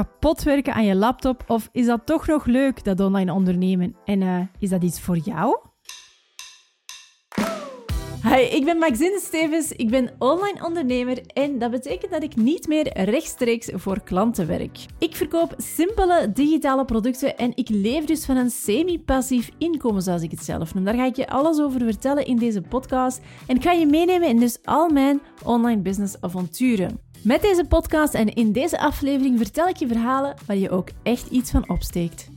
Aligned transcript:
kapot 0.00 0.42
werken 0.42 0.74
aan 0.74 0.84
je 0.84 0.94
laptop 0.94 1.44
of 1.46 1.68
is 1.72 1.86
dat 1.86 2.06
toch 2.06 2.26
nog 2.26 2.46
leuk, 2.46 2.84
dat 2.84 3.00
online 3.00 3.32
ondernemen? 3.32 3.96
En 4.04 4.20
uh, 4.20 4.40
is 4.58 4.68
dat 4.68 4.82
iets 4.82 5.00
voor 5.00 5.16
jou? 5.16 5.58
Hi, 8.22 8.40
ik 8.40 8.64
ben 8.64 8.78
Maxine 8.78 9.20
Stevens, 9.22 9.72
ik 9.72 9.90
ben 9.90 10.10
online 10.18 10.64
ondernemer 10.64 11.26
en 11.26 11.58
dat 11.58 11.70
betekent 11.70 12.12
dat 12.12 12.22
ik 12.22 12.36
niet 12.36 12.68
meer 12.68 12.92
rechtstreeks 13.04 13.70
voor 13.72 14.02
klanten 14.02 14.46
werk. 14.46 14.78
Ik 14.98 15.16
verkoop 15.16 15.54
simpele 15.56 16.32
digitale 16.32 16.84
producten 16.84 17.36
en 17.36 17.52
ik 17.54 17.68
leef 17.68 18.04
dus 18.04 18.24
van 18.24 18.36
een 18.36 18.50
semi-passief 18.50 19.50
inkomen, 19.58 20.02
zoals 20.02 20.22
ik 20.22 20.30
het 20.30 20.44
zelf 20.44 20.74
noem. 20.74 20.84
Daar 20.84 20.94
ga 20.94 21.04
ik 21.04 21.16
je 21.16 21.28
alles 21.28 21.60
over 21.60 21.80
vertellen 21.80 22.26
in 22.26 22.36
deze 22.36 22.60
podcast 22.60 23.20
en 23.46 23.56
ik 23.56 23.62
ga 23.62 23.72
je 23.72 23.86
meenemen 23.86 24.28
in 24.28 24.40
dus 24.40 24.58
al 24.64 24.88
mijn 24.88 25.20
online 25.44 25.80
business 25.80 26.20
avonturen. 26.20 27.09
Met 27.24 27.42
deze 27.42 27.64
podcast 27.64 28.14
en 28.14 28.34
in 28.34 28.52
deze 28.52 28.78
aflevering 28.78 29.38
vertel 29.38 29.68
ik 29.68 29.76
je 29.76 29.86
verhalen 29.86 30.36
waar 30.46 30.56
je 30.56 30.70
ook 30.70 30.88
echt 31.02 31.30
iets 31.30 31.50
van 31.50 31.68
opsteekt. 31.68 32.28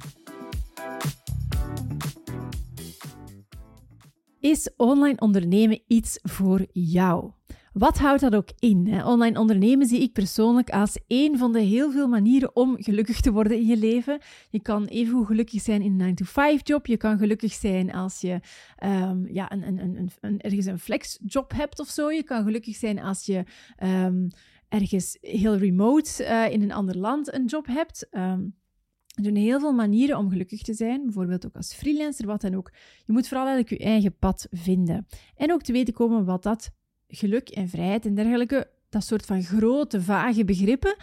Is 4.39 4.71
online 4.77 5.19
ondernemen 5.19 5.81
iets 5.87 6.19
voor 6.21 6.65
jou? 6.71 7.31
Wat 7.73 7.97
houdt 7.97 8.21
dat 8.21 8.35
ook 8.35 8.49
in? 8.59 9.03
Online 9.05 9.39
ondernemen 9.39 9.87
zie 9.87 10.01
ik 10.01 10.13
persoonlijk 10.13 10.69
als 10.69 10.99
een 11.07 11.37
van 11.37 11.51
de 11.51 11.59
heel 11.59 11.91
veel 11.91 12.07
manieren 12.07 12.55
om 12.55 12.75
gelukkig 12.79 13.19
te 13.19 13.31
worden 13.31 13.57
in 13.57 13.65
je 13.65 13.77
leven. 13.77 14.19
Je 14.49 14.61
kan 14.61 14.85
even 14.85 15.25
gelukkig 15.25 15.61
zijn 15.61 15.81
in 15.81 16.01
een 16.01 16.17
9-to-5-job. 16.17 16.85
Je 16.85 16.97
kan 16.97 17.17
gelukkig 17.17 17.53
zijn 17.53 17.93
als 17.93 18.21
je 18.21 18.39
um, 18.83 19.27
ja, 19.27 19.51
een, 19.51 19.67
een, 19.67 19.79
een, 19.79 20.11
een, 20.21 20.39
ergens 20.41 20.65
een 20.65 20.79
flexjob 20.79 21.51
hebt 21.55 21.79
of 21.79 21.87
zo. 21.87 22.11
Je 22.11 22.23
kan 22.23 22.43
gelukkig 22.43 22.75
zijn 22.75 22.99
als 22.99 23.25
je 23.25 23.43
um, 23.83 24.29
ergens 24.73 25.17
heel 25.21 25.57
remote 25.57 26.23
uh, 26.23 26.51
in 26.51 26.61
een 26.61 26.71
ander 26.71 26.97
land 26.97 27.33
een 27.33 27.45
job 27.45 27.67
hebt. 27.67 28.07
Um, 28.11 28.55
er 29.15 29.23
zijn 29.23 29.35
heel 29.35 29.59
veel 29.59 29.73
manieren 29.73 30.17
om 30.17 30.29
gelukkig 30.29 30.61
te 30.61 30.73
zijn, 30.73 31.03
bijvoorbeeld 31.03 31.45
ook 31.45 31.55
als 31.55 31.73
freelancer, 31.73 32.25
wat 32.25 32.41
dan 32.41 32.55
ook. 32.55 32.71
Je 33.05 33.13
moet 33.13 33.27
vooral 33.27 33.47
eigenlijk 33.47 33.81
je 33.81 33.89
eigen 33.89 34.17
pad 34.17 34.47
vinden. 34.51 35.07
En 35.35 35.51
ook 35.51 35.61
te 35.61 35.71
weten 35.71 35.93
komen 35.93 36.25
wat 36.25 36.43
dat 36.43 36.71
geluk 37.07 37.49
en 37.49 37.69
vrijheid 37.69 38.05
en 38.05 38.15
dergelijke, 38.15 38.69
dat 38.89 39.03
soort 39.03 39.25
van 39.25 39.43
grote, 39.43 40.01
vage 40.01 40.45
begrippen, 40.45 40.95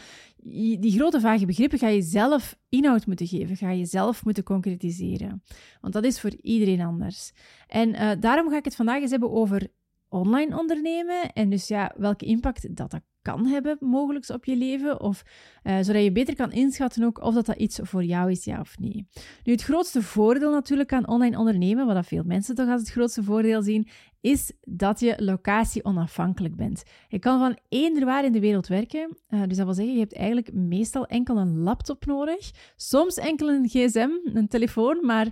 die 0.80 0.92
grote, 0.92 1.20
vage 1.20 1.46
begrippen 1.46 1.78
ga 1.78 1.88
je 1.88 2.02
zelf 2.02 2.58
inhoud 2.68 3.06
moeten 3.06 3.26
geven, 3.26 3.56
ga 3.56 3.70
je 3.70 3.84
zelf 3.84 4.24
moeten 4.24 4.44
concretiseren. 4.44 5.42
Want 5.80 5.92
dat 5.92 6.04
is 6.04 6.20
voor 6.20 6.32
iedereen 6.42 6.80
anders. 6.80 7.32
En 7.66 7.88
uh, 7.88 8.10
daarom 8.20 8.50
ga 8.50 8.56
ik 8.56 8.64
het 8.64 8.76
vandaag 8.76 9.00
eens 9.00 9.10
hebben 9.10 9.30
over 9.30 9.70
online 10.10 10.58
ondernemen 10.58 11.32
en 11.32 11.50
dus 11.50 11.68
ja, 11.68 11.94
welke 11.96 12.24
impact 12.24 12.76
dat, 12.76 12.90
dat 12.90 13.00
kan 13.22 13.46
hebben, 13.46 13.76
mogelijk 13.80 14.28
op 14.28 14.44
je 14.44 14.56
leven. 14.56 15.00
Of 15.00 15.22
uh, 15.64 15.78
zodat 15.80 16.02
je 16.02 16.12
beter 16.12 16.34
kan 16.34 16.52
inschatten 16.52 17.04
ook 17.04 17.22
of 17.22 17.34
dat, 17.34 17.46
dat 17.46 17.56
iets 17.56 17.78
voor 17.82 18.04
jou 18.04 18.30
is, 18.30 18.44
ja 18.44 18.60
of 18.60 18.78
nee. 18.78 19.06
Nu, 19.44 19.52
het 19.52 19.62
grootste 19.62 20.02
voordeel 20.02 20.50
natuurlijk 20.50 20.92
aan 20.92 21.08
online 21.08 21.38
ondernemen, 21.38 21.86
wat 21.86 21.94
dat 21.94 22.06
veel 22.06 22.22
mensen 22.26 22.54
toch 22.54 22.68
als 22.68 22.80
het 22.80 22.90
grootste 22.90 23.22
voordeel 23.22 23.62
zien, 23.62 23.88
is 24.20 24.52
dat 24.60 25.00
je 25.00 25.14
locatie 25.16 25.84
onafhankelijk 25.84 26.56
bent. 26.56 26.82
Je 27.08 27.18
kan 27.18 27.38
van 27.38 27.58
eender 27.68 28.04
waar 28.04 28.24
in 28.24 28.32
de 28.32 28.40
wereld 28.40 28.66
werken. 28.66 29.16
Uh, 29.28 29.42
dus 29.46 29.56
dat 29.56 29.66
wil 29.66 29.74
zeggen, 29.74 29.94
je 29.94 30.00
hebt 30.00 30.14
eigenlijk 30.14 30.52
meestal 30.52 31.06
enkel 31.06 31.36
een 31.36 31.58
laptop 31.58 32.06
nodig. 32.06 32.50
Soms 32.76 33.16
enkel 33.16 33.48
een 33.48 33.68
gsm, 33.68 34.10
een 34.24 34.48
telefoon, 34.48 35.06
maar 35.06 35.26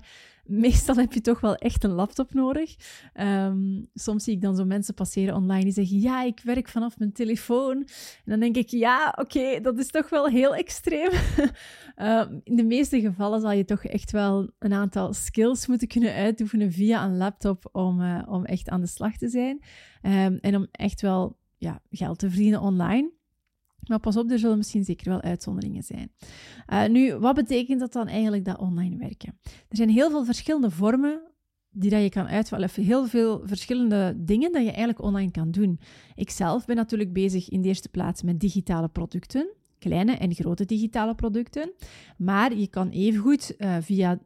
meestal 0.48 0.96
heb 0.96 1.12
je 1.12 1.20
toch 1.20 1.41
wel 1.41 1.54
echt 1.54 1.84
een 1.84 1.91
laptop 1.91 2.34
nodig. 2.34 2.77
Um, 3.14 3.88
soms 3.94 4.24
zie 4.24 4.34
ik 4.34 4.41
dan 4.41 4.56
zo 4.56 4.64
mensen 4.64 4.94
passeren 4.94 5.34
online 5.34 5.64
die 5.64 5.72
zeggen: 5.72 6.00
Ja, 6.00 6.22
ik 6.22 6.40
werk 6.44 6.68
vanaf 6.68 6.98
mijn 6.98 7.12
telefoon. 7.12 7.77
En 7.77 8.24
dan 8.24 8.40
denk 8.40 8.56
ik: 8.56 8.68
Ja, 8.68 9.14
oké, 9.18 9.60
dat 9.60 9.78
is 9.78 9.90
toch 9.90 10.08
wel 10.08 10.27
heel 10.27 10.55
extreem. 10.55 11.10
uh, 11.96 12.24
in 12.44 12.56
de 12.56 12.64
meeste 12.64 13.00
gevallen 13.00 13.40
zal 13.40 13.52
je 13.52 13.64
toch 13.64 13.84
echt 13.84 14.10
wel 14.10 14.50
een 14.58 14.72
aantal 14.72 15.12
skills 15.12 15.66
moeten 15.66 15.88
kunnen 15.88 16.14
uitoefenen 16.14 16.72
via 16.72 17.05
een 17.05 17.16
laptop 17.16 17.68
om, 17.72 18.00
uh, 18.00 18.22
om 18.27 18.44
echt 18.44 18.68
aan 18.68 18.80
de 18.80 18.86
slag 18.86 19.16
te 19.16 19.28
zijn. 19.28 19.62
Um, 20.02 20.39
en 20.40 20.56
om 20.56 20.67
echt 20.70 21.00
wel 21.00 21.36
ja, 21.56 21.83
geld 21.90 22.18
te 22.18 22.30
verdienen 22.30 22.61
online. 22.61 23.17
Maar 23.86 24.00
pas 24.00 24.16
op, 24.16 24.30
er 24.30 24.39
zullen 24.39 24.56
misschien 24.56 24.84
zeker 24.84 25.08
wel 25.08 25.20
uitzonderingen 25.20 25.83
zijn. 25.83 26.12
Uh, 26.72 26.86
nu, 26.86 27.14
wat 27.14 27.34
betekent 27.34 27.80
dat 27.80 27.92
dan 27.92 28.06
eigenlijk, 28.08 28.44
dat 28.44 28.58
online 28.58 28.96
werken? 28.96 29.39
Er 29.42 29.77
zijn 29.77 29.89
heel 29.89 30.11
veel 30.11 30.24
verschillende 30.24 30.70
vormen 30.70 31.22
die 31.70 31.90
dat 31.90 32.02
je 32.02 32.08
kan 32.08 32.27
uitvallen. 32.27 32.70
Heel 32.72 33.06
veel 33.06 33.40
verschillende 33.44 34.14
dingen 34.17 34.52
dat 34.52 34.62
je 34.62 34.68
eigenlijk 34.68 35.02
online 35.02 35.30
kan 35.30 35.50
doen. 35.50 35.80
Ik 36.14 36.30
zelf 36.30 36.64
ben 36.64 36.77
natuurlijk 36.77 37.12
bezig 37.12 37.48
in 37.48 37.62
de 37.62 37.68
eerste 37.68 37.88
plaats 37.88 38.22
met 38.22 38.40
digitale 38.40 38.88
producten. 38.88 39.48
Kleine 39.78 40.12
en 40.12 40.34
grote 40.34 40.64
digitale 40.64 41.14
producten. 41.14 41.72
Maar 42.17 42.55
je 42.56 42.68
kan 42.68 42.88
evengoed 42.88 43.55
uh, 43.58 43.77
via 43.80 44.18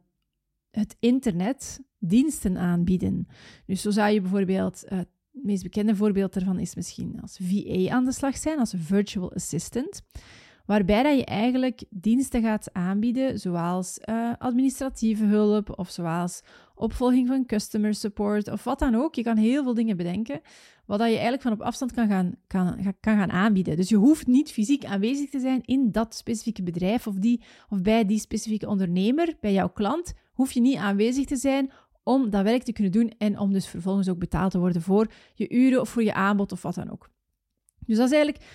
het 0.71 0.95
internet 0.99 1.79
diensten 1.99 2.57
aanbieden. 2.57 3.27
Dus 3.65 3.81
zo 3.81 3.91
zou 3.91 4.11
je 4.11 4.21
bijvoorbeeld 4.21 4.83
uh, 4.89 4.99
het 5.33 5.43
meest 5.43 5.63
bekende 5.63 5.95
voorbeeld 5.95 6.33
daarvan 6.33 6.59
is 6.59 6.75
misschien 6.75 7.17
als 7.21 7.39
VA 7.41 7.89
aan 7.89 8.05
de 8.05 8.11
slag 8.11 8.37
zijn, 8.37 8.59
als 8.59 8.73
virtual 8.77 9.33
assistant. 9.33 10.01
Waarbij 10.65 11.03
dat 11.03 11.17
je 11.17 11.25
eigenlijk 11.25 11.83
diensten 11.89 12.41
gaat 12.41 12.73
aanbieden, 12.73 13.39
zoals 13.39 13.99
uh, 14.05 14.33
administratieve 14.37 15.25
hulp 15.25 15.79
of 15.79 15.89
zoals 15.89 16.41
opvolging 16.75 17.27
van 17.27 17.45
customer 17.45 17.93
support 17.93 18.51
of 18.51 18.63
wat 18.63 18.79
dan 18.79 18.95
ook. 18.95 19.15
Je 19.15 19.23
kan 19.23 19.37
heel 19.37 19.63
veel 19.63 19.73
dingen 19.73 19.97
bedenken, 19.97 20.41
wat 20.85 20.99
dat 20.99 21.07
je 21.07 21.13
eigenlijk 21.13 21.43
van 21.43 21.51
op 21.51 21.61
afstand 21.61 21.91
kan 21.91 22.07
gaan, 22.07 22.35
kan, 22.47 22.95
kan 22.99 23.17
gaan 23.17 23.31
aanbieden. 23.31 23.75
Dus 23.75 23.89
je 23.89 23.95
hoeft 23.95 24.27
niet 24.27 24.51
fysiek 24.51 24.85
aanwezig 24.85 25.29
te 25.29 25.39
zijn 25.39 25.61
in 25.65 25.91
dat 25.91 26.15
specifieke 26.15 26.63
bedrijf 26.63 27.07
of, 27.07 27.15
die, 27.15 27.41
of 27.69 27.81
bij 27.81 28.05
die 28.05 28.19
specifieke 28.19 28.67
ondernemer, 28.67 29.35
bij 29.39 29.53
jouw 29.53 29.69
klant, 29.69 30.13
hoef 30.33 30.51
je 30.51 30.61
niet 30.61 30.77
aanwezig 30.77 31.25
te 31.25 31.35
zijn 31.35 31.71
om 32.03 32.29
dat 32.29 32.43
werk 32.43 32.63
te 32.63 32.73
kunnen 32.73 32.91
doen 32.91 33.13
en 33.17 33.39
om 33.39 33.53
dus 33.53 33.67
vervolgens 33.67 34.09
ook 34.09 34.19
betaald 34.19 34.51
te 34.51 34.59
worden 34.59 34.81
voor 34.81 35.07
je 35.33 35.49
uren 35.49 35.81
of 35.81 35.89
voor 35.89 36.03
je 36.03 36.13
aanbod 36.13 36.51
of 36.51 36.61
wat 36.61 36.75
dan 36.75 36.91
ook. 36.91 37.09
Dus 37.85 37.97
dat 37.97 38.05
is 38.11 38.13
eigenlijk 38.13 38.45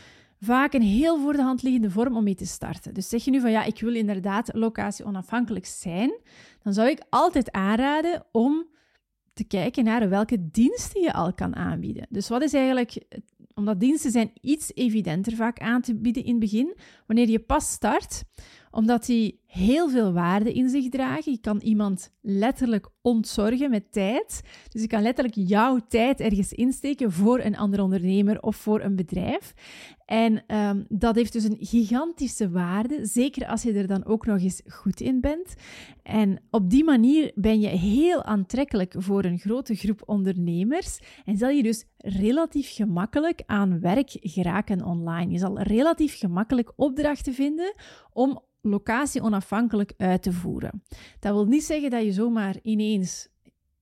vaak 0.41 0.72
een 0.72 0.82
heel 0.82 1.19
voor 1.19 1.32
de 1.32 1.42
hand 1.42 1.62
liggende 1.62 1.91
vorm 1.91 2.16
om 2.16 2.25
mee 2.25 2.34
te 2.34 2.47
starten. 2.47 2.94
Dus 2.94 3.08
zeg 3.08 3.25
je 3.25 3.31
nu 3.31 3.41
van 3.41 3.50
ja, 3.50 3.64
ik 3.64 3.81
wil 3.81 3.94
inderdaad 3.94 4.54
locatie 4.54 5.04
onafhankelijk 5.04 5.66
zijn, 5.66 6.20
dan 6.62 6.72
zou 6.72 6.88
ik 6.88 7.03
altijd 7.10 7.53
aanraden 7.53 8.25
om 8.32 8.66
te 9.32 9.44
kijken 9.44 9.84
naar 9.84 10.08
welke 10.08 10.50
diensten 10.50 11.00
je 11.00 11.12
al 11.12 11.34
kan 11.34 11.56
aanbieden. 11.56 12.06
Dus 12.08 12.28
wat 12.28 12.42
is 12.42 12.53
eigenlijk, 12.53 13.04
omdat 13.54 13.81
diensten 13.81 14.10
zijn 14.10 14.31
iets 14.41 14.75
evidenter 14.75 15.37
vaak 15.37 15.58
aan 15.58 15.81
te 15.81 15.94
bieden 15.94 16.25
in 16.25 16.31
het 16.31 16.41
begin, 16.41 16.76
wanneer 17.06 17.28
je 17.28 17.38
pas 17.38 17.70
start, 17.70 18.25
omdat 18.71 19.06
die 19.06 19.41
heel 19.47 19.91
veel 19.91 20.12
waarde 20.12 20.53
in 20.53 20.69
zich 20.69 20.89
dragen. 20.89 21.33
Je 21.33 21.41
kan 21.41 21.61
iemand 21.61 22.12
letterlijk 22.21 22.89
ontzorgen 23.03 23.71
met 23.71 23.93
tijd. 23.93 24.43
Dus 24.69 24.83
je 24.83 24.89
kan 24.89 25.03
letterlijk 25.03 25.37
jouw 25.49 25.79
tijd 25.89 26.21
ergens 26.21 26.53
insteken 26.53 27.12
voor 27.12 27.41
een 27.41 27.56
andere 27.56 27.83
ondernemer 27.83 28.41
of 28.43 28.56
voor 28.56 28.81
een 28.81 28.97
bedrijf. 28.97 29.55
En 30.05 30.56
um, 30.56 30.84
dat 30.89 31.15
heeft 31.15 31.33
dus 31.33 31.45
een 31.45 31.56
gigantische 31.61 32.51
waarde, 32.51 33.06
zeker 33.06 33.47
als 33.47 33.62
je 33.62 33.73
er 33.73 33.87
dan 33.87 34.05
ook 34.05 34.27
nog 34.27 34.41
eens 34.41 34.62
goed 34.67 35.00
in 35.00 35.21
bent. 35.21 35.55
En 36.03 36.41
op 36.50 36.71
die 36.71 36.85
manier 36.85 37.33
ben 37.35 37.61
je 37.61 37.69
heel 37.69 38.23
aantrekkelijk 38.23 38.95
voor 38.99 39.25
een 39.25 39.39
grote 39.39 39.75
groep 39.75 40.03
ondernemers 40.06 40.99
en 41.25 41.37
zal 41.37 41.49
je 41.49 41.62
dus 41.62 41.85
relatief 41.97 42.75
gemakkelijk 42.75 43.43
aan 43.47 43.81
werk 43.81 44.11
geraken 44.21 44.85
online. 44.85 45.33
Je 45.33 45.39
zal 45.39 45.61
relatief 45.61 46.19
gemakkelijk 46.19 46.73
opdrachten 46.77 47.35
vinden 47.35 47.75
om 48.12 48.47
locatie 48.69 49.23
onafhankelijk 49.23 49.93
uit 49.97 50.23
te 50.23 50.33
voeren. 50.33 50.83
Dat 51.21 51.33
wil 51.33 51.47
niet 51.47 51.65
zeggen 51.65 51.91
dat 51.91 52.03
je 52.03 52.12
zomaar 52.12 52.56
ineens 52.62 53.29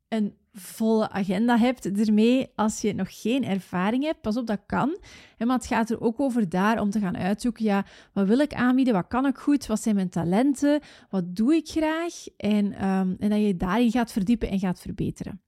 een 0.09 0.35
volle 0.53 1.11
agenda 1.11 1.59
hebt 1.59 2.01
ermee 2.07 2.49
als 2.55 2.81
je 2.81 2.95
nog 2.95 3.21
geen 3.21 3.45
ervaring 3.45 4.05
hebt. 4.05 4.21
Pas 4.21 4.37
op, 4.37 4.47
dat 4.47 4.61
kan. 4.67 4.99
Maar 5.39 5.57
het 5.57 5.67
gaat 5.67 5.91
er 5.91 6.01
ook 6.01 6.21
over 6.21 6.49
daar 6.49 6.81
om 6.81 6.91
te 6.91 7.01
gaan 7.01 7.17
uitzoeken, 7.17 7.65
ja, 7.65 7.85
wat 8.13 8.27
wil 8.27 8.39
ik 8.39 8.55
aanbieden, 8.55 8.95
wat 8.95 9.07
kan 9.09 9.27
ik 9.27 9.37
goed, 9.37 9.67
wat 9.67 9.83
zijn 9.83 9.95
mijn 9.95 10.09
talenten, 10.09 10.81
wat 11.11 11.37
doe 11.37 11.55
ik 11.55 11.69
graag 11.69 12.27
en, 12.37 12.85
um, 12.87 13.17
en 13.19 13.31
dat 13.31 13.41
je 13.41 13.57
daarin 13.57 13.91
gaat 13.91 14.13
verdiepen 14.13 14.51
en 14.51 14.59
gaat 14.59 14.81
verbeteren. 14.81 15.41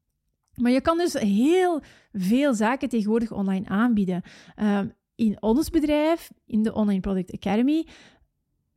Maar 0.55 0.73
je 0.73 0.81
kan 0.81 0.99
dus 0.99 1.12
heel 1.12 1.82
veel 2.12 2.55
zaken 2.55 2.88
tegenwoordig 2.88 3.32
online 3.32 3.69
aanbieden. 3.69 4.23
Um, 4.62 4.93
in 5.14 5.43
ons 5.43 5.70
bedrijf, 5.70 6.31
in 6.46 6.62
de 6.62 6.75
Online 6.75 7.00
Product 7.00 7.32
Academy, 7.32 7.87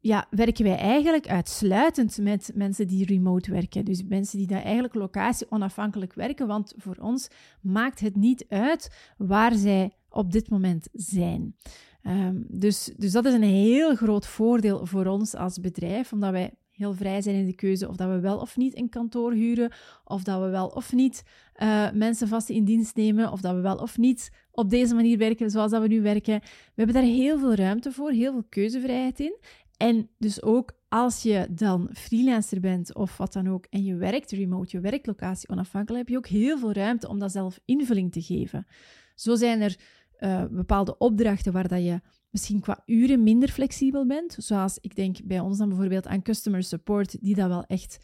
ja, 0.02 0.28
werken 0.30 0.64
wij 0.64 0.78
eigenlijk 0.78 1.28
uitsluitend 1.28 2.18
met 2.18 2.52
mensen 2.54 2.88
die 2.88 3.06
remote 3.06 3.52
werken. 3.52 3.86
Dus 3.86 4.04
mensen 4.04 4.38
die 4.38 4.48
daar 4.48 4.64
eigenlijk 4.64 4.94
locatie 4.94 5.52
onafhankelijk 5.52 6.14
werken, 6.14 6.48
want 6.48 6.74
voor 6.78 6.96
ons 7.00 7.28
maakt 7.62 8.00
het 8.00 8.16
niet 8.16 8.46
uit 8.50 9.14
waar 9.18 9.56
zij 9.56 9.92
op 10.10 10.32
dit 10.32 10.50
moment 10.50 10.88
zijn. 10.94 11.56
Um, 12.04 12.46
dus, 12.50 12.92
dus 12.98 13.12
dat 13.12 13.26
is 13.26 13.34
een 13.34 13.44
heel 13.44 13.96
groot 13.96 14.28
voordeel 14.28 14.86
voor 14.86 15.06
ons 15.06 15.36
als 15.36 15.60
bedrijf, 15.60 16.14
omdat 16.14 16.32
wij 16.32 16.54
heel 16.72 16.94
vrij 16.94 17.22
zijn 17.22 17.36
in 17.36 17.46
de 17.46 17.56
keuze 17.56 17.88
of 17.90 17.96
dat 17.96 18.10
we 18.10 18.20
wel 18.20 18.38
of 18.38 18.58
niet 18.58 18.78
een 18.78 18.90
kantoor 18.90 19.34
huren, 19.34 19.72
of 20.04 20.24
dat 20.24 20.42
we 20.42 20.50
wel 20.50 20.68
of 20.68 20.94
niet 20.94 21.24
uh, 21.58 21.92
mensen 21.92 22.28
vast 22.28 22.50
in 22.50 22.64
dienst 22.64 22.96
nemen, 22.96 23.32
of 23.32 23.42
dat 23.42 23.56
we 23.56 23.62
wel 23.62 23.76
of 23.76 23.98
niet 23.98 24.32
op 24.52 24.70
deze 24.70 24.96
manier 24.96 25.18
werken 25.18 25.50
zoals 25.50 25.72
dat 25.72 25.82
we 25.82 25.88
nu 25.88 26.02
werken. 26.02 26.40
We 26.42 26.84
hebben 26.84 26.96
daar 26.96 27.04
heel 27.04 27.40
veel 27.40 27.54
ruimte 27.54 27.92
voor, 27.92 28.12
heel 28.12 28.32
veel 28.32 28.46
keuzevrijheid 28.50 29.20
in. 29.20 29.38
En 29.82 30.10
dus 30.18 30.42
ook 30.42 30.72
als 30.88 31.24
je 31.24 31.48
dan 31.52 31.90
freelancer 31.94 32.60
bent 32.60 32.96
of 32.96 33.18
wat 33.18 33.34
dan 33.34 33.50
ook 33.50 33.66
en 33.70 33.84
je 33.84 33.96
werkt 33.96 34.32
remote, 34.32 34.78
je 34.78 34.80
werklocatie 34.80 35.50
onafhankelijk, 35.50 36.08
heb 36.08 36.10
je 36.10 36.18
ook 36.18 36.28
heel 36.42 36.58
veel 36.58 36.72
ruimte 36.72 37.08
om 37.08 37.20
dat 37.20 37.32
zelf 37.32 37.60
invulling 37.66 38.12
te 38.12 38.22
geven. 38.22 38.68
Zo 39.16 39.36
zijn 39.36 39.62
er 39.62 39.80
uh, 40.20 40.46
bepaalde 40.52 40.98
opdrachten 40.98 41.54
waar 41.54 41.68
dat 41.68 41.84
je 41.84 42.02
misschien 42.30 42.60
qua 42.60 42.84
uren 42.86 43.24
minder 43.24 43.50
flexibel 43.50 44.08
bent. 44.08 44.36
Zoals 44.38 44.78
ik 44.82 44.96
denk 44.96 45.18
bij 45.24 45.40
ons 45.40 45.58
dan 45.58 45.70
bijvoorbeeld 45.70 46.08
aan 46.08 46.22
customer 46.22 46.64
support, 46.64 47.22
die 47.22 47.36
dat 47.36 47.48
wel 47.48 47.64
echt 47.64 47.98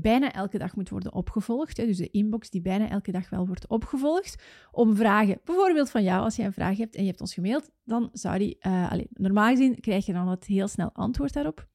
bijna 0.00 0.32
elke 0.32 0.58
dag 0.58 0.76
moet 0.76 0.88
worden 0.88 1.12
opgevolgd. 1.12 1.76
Dus 1.76 1.96
de 1.96 2.10
inbox 2.10 2.50
die 2.50 2.60
bijna 2.60 2.88
elke 2.88 3.12
dag 3.12 3.30
wel 3.30 3.46
wordt 3.46 3.66
opgevolgd. 3.66 4.42
Om 4.70 4.96
vragen, 4.96 5.40
bijvoorbeeld 5.44 5.90
van 5.90 6.02
jou, 6.02 6.22
als 6.22 6.36
je 6.36 6.42
een 6.42 6.52
vraag 6.52 6.76
hebt 6.76 6.94
en 6.94 7.02
je 7.02 7.08
hebt 7.08 7.20
ons 7.20 7.34
gemaild, 7.34 7.70
dan 7.84 8.08
zou 8.12 8.38
die, 8.38 8.56
uh, 8.66 8.92
allez, 8.92 9.06
normaal 9.10 9.50
gezien 9.50 9.80
krijg 9.80 10.06
je 10.06 10.12
dan 10.12 10.28
het 10.28 10.44
heel 10.44 10.68
snel 10.68 10.90
antwoord 10.92 11.32
daarop. 11.32 11.68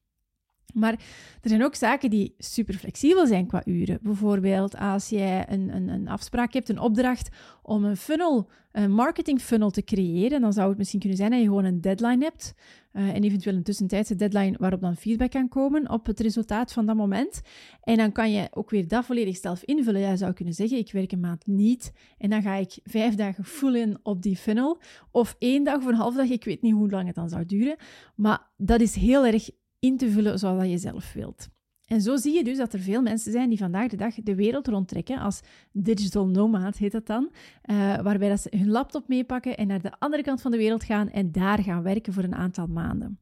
Maar 0.74 0.92
er 1.40 1.48
zijn 1.48 1.64
ook 1.64 1.74
zaken 1.74 2.10
die 2.10 2.34
super 2.38 2.74
flexibel 2.74 3.26
zijn 3.26 3.46
qua 3.46 3.62
uren. 3.64 3.98
Bijvoorbeeld 4.02 4.76
als 4.76 5.08
jij 5.08 5.44
een, 5.48 5.74
een, 5.74 5.88
een, 5.88 6.08
afspraak 6.08 6.52
hebt, 6.52 6.68
een 6.68 6.80
opdracht 6.80 7.28
om 7.62 7.84
een 7.84 7.96
funnel, 7.96 8.50
een 8.72 8.92
marketing 8.92 9.40
funnel 9.40 9.70
te 9.70 9.84
creëren, 9.84 10.40
dan 10.40 10.52
zou 10.52 10.68
het 10.68 10.78
misschien 10.78 11.00
kunnen 11.00 11.18
zijn 11.18 11.30
dat 11.30 11.40
je 11.40 11.46
gewoon 11.46 11.64
een 11.64 11.80
deadline 11.80 12.24
hebt. 12.24 12.54
Uh, 12.92 13.08
en 13.08 13.22
eventueel 13.22 13.56
een 13.56 13.62
tussentijdse 13.62 14.14
deadline 14.14 14.56
waarop 14.58 14.80
dan 14.80 14.96
feedback 14.96 15.30
kan 15.30 15.48
komen 15.48 15.90
op 15.90 16.06
het 16.06 16.20
resultaat 16.20 16.72
van 16.72 16.86
dat 16.86 16.96
moment. 16.96 17.40
En 17.82 17.96
dan 17.96 18.12
kan 18.12 18.32
je 18.32 18.48
ook 18.50 18.70
weer 18.70 18.88
dat 18.88 19.04
volledig 19.04 19.36
zelf 19.36 19.62
invullen. 19.62 20.00
Jij 20.00 20.16
zou 20.16 20.32
kunnen 20.32 20.54
zeggen, 20.54 20.78
ik 20.78 20.92
werk 20.92 21.12
een 21.12 21.20
maand 21.20 21.46
niet 21.46 21.92
en 22.18 22.30
dan 22.30 22.42
ga 22.42 22.54
ik 22.54 22.78
vijf 22.84 23.14
dagen 23.14 23.44
full 23.44 23.74
in 23.74 23.98
op 24.02 24.22
die 24.22 24.36
funnel. 24.36 24.80
Of 25.10 25.36
één 25.38 25.64
dag 25.64 25.76
of 25.76 25.86
een 25.86 25.94
half 25.94 26.14
dag, 26.14 26.28
ik 26.28 26.44
weet 26.44 26.62
niet 26.62 26.74
hoe 26.74 26.90
lang 26.90 27.06
het 27.06 27.14
dan 27.14 27.28
zou 27.28 27.46
duren. 27.46 27.76
Maar 28.14 28.50
dat 28.56 28.80
is 28.80 28.94
heel 28.94 29.26
erg 29.26 29.50
in 29.80 29.96
te 29.96 30.10
vullen 30.10 30.38
zoals 30.38 30.66
je 30.66 30.78
zelf 30.78 31.12
wilt. 31.12 31.48
En 31.90 32.00
zo 32.00 32.16
zie 32.16 32.34
je 32.34 32.44
dus 32.44 32.56
dat 32.56 32.72
er 32.72 32.80
veel 32.80 33.02
mensen 33.02 33.32
zijn 33.32 33.48
die 33.48 33.58
vandaag 33.58 33.88
de 33.88 33.96
dag 33.96 34.14
de 34.14 34.34
wereld 34.34 34.66
rondtrekken, 34.66 35.18
als 35.18 35.40
digital 35.72 36.26
nomad 36.26 36.76
heet 36.76 36.92
dat 36.92 37.06
dan, 37.06 37.30
uh, 37.70 37.76
waarbij 38.00 38.28
dat 38.28 38.40
ze 38.40 38.56
hun 38.56 38.68
laptop 38.68 39.08
meepakken 39.08 39.56
en 39.56 39.66
naar 39.66 39.82
de 39.82 39.92
andere 39.98 40.22
kant 40.22 40.40
van 40.40 40.50
de 40.50 40.56
wereld 40.56 40.84
gaan 40.84 41.10
en 41.10 41.32
daar 41.32 41.62
gaan 41.62 41.82
werken 41.82 42.12
voor 42.12 42.22
een 42.22 42.34
aantal 42.34 42.66
maanden. 42.66 43.18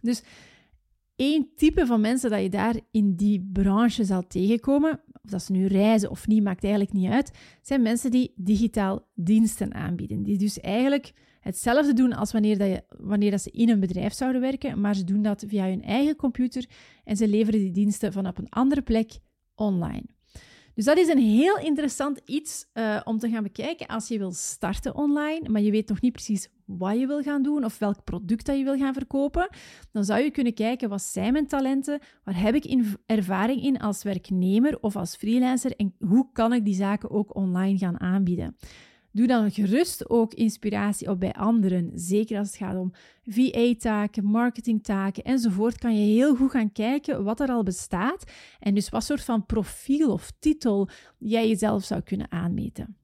Dus 0.00 0.22
één 1.16 1.48
type 1.56 1.86
van 1.86 2.00
mensen 2.00 2.30
dat 2.30 2.42
je 2.42 2.48
daar 2.48 2.80
in 2.90 3.14
die 3.14 3.50
branche 3.52 4.04
zal 4.04 4.26
tegenkomen, 4.26 5.00
of 5.22 5.30
dat 5.30 5.42
ze 5.42 5.52
nu 5.52 5.66
reizen 5.66 6.10
of 6.10 6.26
niet, 6.26 6.42
maakt 6.42 6.62
eigenlijk 6.62 6.92
niet 6.92 7.10
uit, 7.10 7.38
zijn 7.62 7.82
mensen 7.82 8.10
die 8.10 8.32
digitaal 8.36 9.06
diensten 9.14 9.74
aanbieden. 9.74 10.22
Die 10.22 10.38
dus 10.38 10.60
eigenlijk 10.60 11.12
hetzelfde 11.44 11.92
doen 11.92 12.12
als 12.12 12.32
wanneer, 12.32 12.58
dat 12.58 12.68
je, 12.68 12.82
wanneer 12.88 13.30
dat 13.30 13.42
ze 13.42 13.50
in 13.50 13.68
een 13.68 13.80
bedrijf 13.80 14.12
zouden 14.12 14.40
werken, 14.40 14.80
maar 14.80 14.94
ze 14.94 15.04
doen 15.04 15.22
dat 15.22 15.44
via 15.46 15.66
hun 15.66 15.82
eigen 15.82 16.16
computer 16.16 16.64
en 17.04 17.16
ze 17.16 17.28
leveren 17.28 17.60
die 17.60 17.70
diensten 17.70 18.12
van 18.12 18.26
op 18.26 18.38
een 18.38 18.48
andere 18.48 18.82
plek 18.82 19.18
online. 19.54 20.04
Dus 20.74 20.84
dat 20.84 20.98
is 20.98 21.08
een 21.08 21.18
heel 21.18 21.58
interessant 21.58 22.20
iets 22.24 22.66
uh, 22.74 23.00
om 23.04 23.18
te 23.18 23.28
gaan 23.28 23.42
bekijken 23.42 23.86
als 23.86 24.08
je 24.08 24.18
wil 24.18 24.32
starten 24.32 24.94
online, 24.94 25.48
maar 25.48 25.60
je 25.60 25.70
weet 25.70 25.88
nog 25.88 26.00
niet 26.00 26.12
precies 26.12 26.48
wat 26.64 26.98
je 26.98 27.06
wil 27.06 27.22
gaan 27.22 27.42
doen 27.42 27.64
of 27.64 27.78
welk 27.78 28.04
product 28.04 28.46
dat 28.46 28.56
je 28.56 28.64
wil 28.64 28.76
gaan 28.76 28.94
verkopen. 28.94 29.48
Dan 29.92 30.04
zou 30.04 30.22
je 30.22 30.30
kunnen 30.30 30.54
kijken, 30.54 30.88
wat 30.88 31.02
zijn 31.02 31.32
mijn 31.32 31.46
talenten? 31.46 32.00
Waar 32.24 32.40
heb 32.40 32.54
ik 32.54 32.64
in 32.64 32.86
ervaring 33.06 33.62
in 33.62 33.78
als 33.78 34.02
werknemer 34.02 34.78
of 34.80 34.96
als 34.96 35.16
freelancer? 35.16 35.76
En 35.76 35.94
hoe 35.98 36.28
kan 36.32 36.52
ik 36.52 36.64
die 36.64 36.74
zaken 36.74 37.10
ook 37.10 37.36
online 37.36 37.78
gaan 37.78 38.00
aanbieden? 38.00 38.56
Doe 39.14 39.26
dan 39.26 39.50
gerust 39.50 40.10
ook 40.10 40.34
inspiratie 40.34 41.10
op 41.10 41.20
bij 41.20 41.32
anderen. 41.32 41.90
Zeker 41.94 42.38
als 42.38 42.46
het 42.46 42.56
gaat 42.56 42.76
om 42.76 42.92
VA-taken, 43.24 44.24
marketingtaken 44.24 45.24
enzovoort, 45.24 45.78
kan 45.78 45.96
je 45.98 46.14
heel 46.14 46.36
goed 46.36 46.50
gaan 46.50 46.72
kijken 46.72 47.24
wat 47.24 47.40
er 47.40 47.48
al 47.48 47.62
bestaat 47.62 48.32
en 48.60 48.74
dus 48.74 48.88
wat 48.88 49.04
soort 49.04 49.24
van 49.24 49.46
profiel 49.46 50.12
of 50.12 50.32
titel 50.38 50.88
jij 51.18 51.48
jezelf 51.48 51.84
zou 51.84 52.00
kunnen 52.00 52.32
aanmeten. 52.32 52.96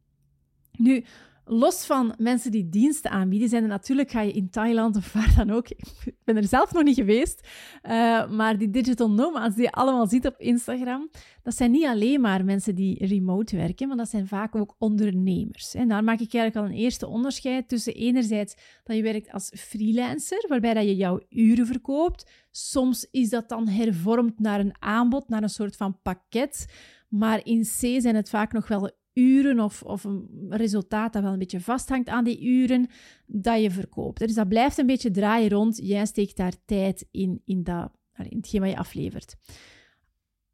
Nu, 0.72 1.04
los 1.44 1.86
van 1.86 2.14
mensen 2.18 2.50
die 2.50 2.68
diensten 2.68 3.10
aanbieden, 3.10 3.48
zijn 3.48 3.62
er 3.62 3.68
natuurlijk, 3.68 4.10
ga 4.10 4.20
je 4.20 4.32
in 4.32 4.50
Thailand 4.50 4.96
of 4.96 5.12
waar 5.12 5.34
dan 5.36 5.50
ook, 5.50 5.68
ik 6.04 6.14
ben 6.24 6.36
er 6.36 6.46
zelf 6.46 6.72
nog 6.72 6.82
niet 6.82 6.94
geweest, 6.94 7.48
uh, 7.82 8.30
maar 8.30 8.58
die 8.58 8.70
digital 8.70 9.10
nomads 9.10 9.54
die 9.54 9.64
je 9.64 9.72
allemaal 9.72 10.06
ziet 10.06 10.26
op 10.26 10.34
Instagram, 10.38 11.10
dat 11.42 11.54
zijn 11.54 11.70
niet 11.70 11.86
alleen 11.86 12.20
maar 12.20 12.44
mensen 12.44 12.74
die 12.74 13.06
remote 13.06 13.56
werken, 13.56 13.88
maar 13.88 13.96
dat 13.96 14.08
zijn 14.08 14.26
vaak 14.26 14.56
ook 14.56 14.74
ondernemers. 14.78 15.74
En 15.74 15.88
daar 15.88 16.04
maak 16.04 16.20
ik 16.20 16.34
eigenlijk 16.34 16.56
al 16.56 16.72
een 16.72 16.82
eerste 16.82 17.06
onderscheid 17.06 17.68
tussen 17.68 17.94
enerzijds 17.94 18.54
dat 18.84 18.96
je 18.96 19.02
werkt 19.02 19.32
als 19.32 19.52
freelancer, 19.56 20.44
waarbij 20.48 20.74
dat 20.74 20.84
je 20.84 20.96
jouw 20.96 21.20
uren 21.28 21.66
verkoopt. 21.66 22.30
Soms 22.50 23.08
is 23.10 23.28
dat 23.28 23.48
dan 23.48 23.68
hervormd 23.68 24.38
naar 24.38 24.60
een 24.60 24.74
aanbod, 24.78 25.28
naar 25.28 25.42
een 25.42 25.48
soort 25.48 25.76
van 25.76 26.00
pakket, 26.02 26.66
maar 27.08 27.40
in 27.44 27.62
C 27.62 28.00
zijn 28.00 28.14
het 28.14 28.30
vaak 28.30 28.52
nog 28.52 28.68
wel 28.68 28.90
uren 29.20 29.60
of, 29.60 29.82
of 29.82 30.04
een 30.04 30.46
resultaat 30.48 31.12
dat 31.12 31.22
wel 31.22 31.32
een 31.32 31.38
beetje 31.38 31.60
vasthangt 31.60 32.08
aan 32.08 32.24
die 32.24 32.42
uren 32.42 32.86
dat 33.26 33.62
je 33.62 33.70
verkoopt. 33.70 34.18
Dus 34.18 34.34
dat 34.34 34.48
blijft 34.48 34.78
een 34.78 34.86
beetje 34.86 35.10
draaien 35.10 35.50
rond. 35.50 35.80
Jij 35.82 36.06
steekt 36.06 36.36
daar 36.36 36.54
tijd 36.64 37.06
in, 37.10 37.42
in, 37.44 37.62
dat, 37.62 37.92
in 38.28 38.36
hetgeen 38.36 38.60
wat 38.60 38.70
je 38.70 38.76
aflevert. 38.76 39.36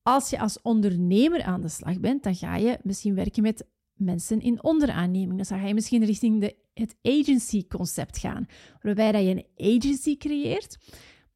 Als 0.03 0.31
je 0.31 0.39
als 0.39 0.63
ondernemer 0.63 1.43
aan 1.43 1.61
de 1.61 1.69
slag 1.69 2.01
bent, 2.01 2.23
dan 2.23 2.35
ga 2.35 2.57
je 2.57 2.79
misschien 2.83 3.15
werken 3.15 3.43
met 3.43 3.67
mensen 3.93 4.41
in 4.41 4.63
onderaanneming. 4.63 5.39
Dus 5.39 5.49
dan 5.49 5.59
ga 5.59 5.67
je 5.67 5.75
misschien 5.75 6.05
richting 6.05 6.41
de, 6.41 6.57
het 6.75 6.97
agency-concept 7.03 8.19
gaan, 8.19 8.47
waarbij 8.83 9.13
dat 9.13 9.23
je 9.23 9.31
een 9.31 9.77
agency 9.77 10.17
creëert, 10.17 10.79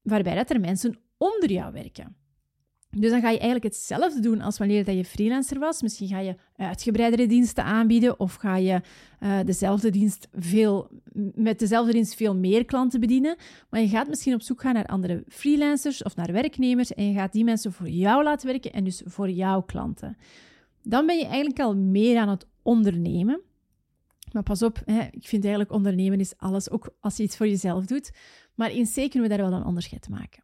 waarbij 0.03 0.35
dat 0.35 0.50
er 0.50 0.61
mensen 0.61 0.99
onder 1.17 1.50
jou 1.50 1.73
werken. 1.73 2.17
Dus 2.97 3.11
dan 3.11 3.21
ga 3.21 3.31
je 3.31 3.39
eigenlijk 3.39 3.75
hetzelfde 3.75 4.21
doen 4.21 4.41
als 4.41 4.59
wanneer 4.59 4.85
dat 4.85 4.95
je 4.95 5.05
freelancer 5.05 5.59
was. 5.59 5.83
Misschien 5.83 6.09
ga 6.09 6.19
je 6.19 6.35
uitgebreidere 6.57 7.27
diensten 7.27 7.65
aanbieden 7.65 8.21
of 8.21 8.35
ga 8.35 8.57
je 8.57 8.81
uh, 9.21 9.39
dezelfde 9.45 9.91
dienst 9.91 10.29
veel, 10.33 10.91
met 11.35 11.59
dezelfde 11.59 11.93
dienst 11.93 12.15
veel 12.15 12.37
meer 12.37 12.65
klanten 12.65 13.01
bedienen. 13.01 13.37
Maar 13.69 13.81
je 13.81 13.89
gaat 13.89 14.09
misschien 14.09 14.35
op 14.35 14.43
zoek 14.43 14.61
gaan 14.61 14.75
naar 14.75 14.87
andere 14.87 15.25
freelancers 15.29 16.03
of 16.03 16.17
naar 16.17 16.33
werknemers 16.33 16.95
en 16.95 17.07
je 17.07 17.15
gaat 17.15 17.33
die 17.33 17.45
mensen 17.45 17.73
voor 17.73 17.89
jou 17.89 18.23
laten 18.23 18.47
werken 18.47 18.73
en 18.73 18.85
dus 18.85 19.03
voor 19.05 19.31
jouw 19.31 19.63
klanten. 19.63 20.17
Dan 20.83 21.07
ben 21.07 21.19
je 21.19 21.27
eigenlijk 21.27 21.61
al 21.61 21.77
meer 21.77 22.19
aan 22.19 22.29
het 22.29 22.47
ondernemen. 22.63 23.41
Maar 24.33 24.43
pas 24.43 24.63
op, 24.63 24.83
hè, 24.85 25.01
ik 25.11 25.27
vind 25.27 25.43
eigenlijk 25.45 25.73
ondernemen 25.73 26.21
is 26.21 26.35
alles, 26.37 26.71
ook 26.71 26.95
als 27.01 27.17
je 27.17 27.23
iets 27.23 27.37
voor 27.37 27.49
jezelf 27.49 27.85
doet. 27.85 28.11
Maar 28.55 28.73
in 28.73 28.85
C 28.85 28.95
kunnen 28.95 29.23
we 29.23 29.29
daar 29.29 29.51
wel 29.51 29.53
een 29.53 29.65
onderscheid 29.65 30.09
maken. 30.09 30.43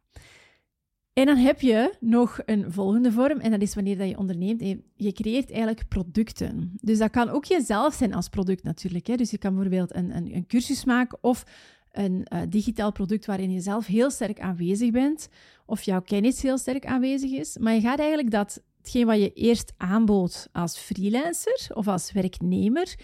En 1.17 1.25
dan 1.25 1.37
heb 1.37 1.61
je 1.61 1.93
nog 1.99 2.39
een 2.45 2.71
volgende 2.71 3.11
vorm, 3.11 3.39
en 3.39 3.51
dat 3.51 3.61
is 3.61 3.75
wanneer 3.75 3.97
dat 3.97 4.09
je 4.09 4.17
onderneemt 4.17 4.61
je 4.95 5.11
creëert 5.11 5.49
eigenlijk 5.51 5.87
producten. 5.87 6.77
Dus 6.81 6.97
dat 6.97 7.09
kan 7.09 7.29
ook 7.29 7.45
jezelf 7.45 7.93
zijn 7.93 8.13
als 8.13 8.29
product 8.29 8.63
natuurlijk. 8.63 9.07
Hè. 9.07 9.15
Dus 9.15 9.31
je 9.31 9.37
kan 9.37 9.53
bijvoorbeeld 9.53 9.95
een, 9.95 10.15
een, 10.15 10.35
een 10.35 10.47
cursus 10.47 10.85
maken 10.85 11.17
of 11.21 11.43
een 11.91 12.27
uh, 12.33 12.41
digitaal 12.49 12.91
product 12.91 13.25
waarin 13.25 13.51
je 13.51 13.59
zelf 13.59 13.85
heel 13.85 14.09
sterk 14.09 14.39
aanwezig 14.39 14.91
bent, 14.91 15.29
of 15.65 15.81
jouw 15.81 16.01
kennis 16.01 16.41
heel 16.41 16.57
sterk 16.57 16.85
aanwezig 16.85 17.31
is. 17.31 17.57
Maar 17.57 17.73
je 17.73 17.81
gaat 17.81 17.99
eigenlijk 17.99 18.31
dat, 18.31 18.61
hetgeen 18.77 19.05
wat 19.05 19.19
je 19.19 19.33
eerst 19.33 19.73
aanbood 19.77 20.49
als 20.51 20.77
freelancer 20.77 21.67
of 21.73 21.87
als 21.87 22.11
werknemer 22.11 22.95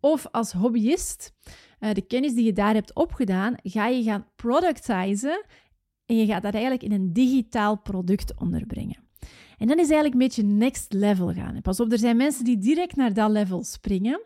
of 0.00 0.26
als 0.30 0.52
hobbyist, 0.52 1.32
uh, 1.80 1.92
de 1.92 2.06
kennis 2.06 2.34
die 2.34 2.44
je 2.44 2.52
daar 2.52 2.74
hebt 2.74 2.94
opgedaan, 2.94 3.54
ga 3.62 3.86
je 3.86 4.02
gaan 4.02 4.26
productizen 4.36 5.44
en 6.12 6.18
je 6.18 6.26
gaat 6.26 6.42
dat 6.42 6.52
eigenlijk 6.52 6.82
in 6.82 6.92
een 6.92 7.12
digitaal 7.12 7.78
product 7.78 8.40
onderbrengen. 8.40 8.96
En 9.58 9.66
dan 9.66 9.78
is 9.78 9.90
eigenlijk 9.90 10.12
een 10.12 10.18
beetje 10.18 10.42
next 10.42 10.92
level 10.92 11.32
gaan. 11.32 11.62
Pas 11.62 11.80
op, 11.80 11.92
er 11.92 11.98
zijn 11.98 12.16
mensen 12.16 12.44
die 12.44 12.58
direct 12.58 12.96
naar 12.96 13.14
dat 13.14 13.30
level 13.30 13.64
springen. 13.64 14.20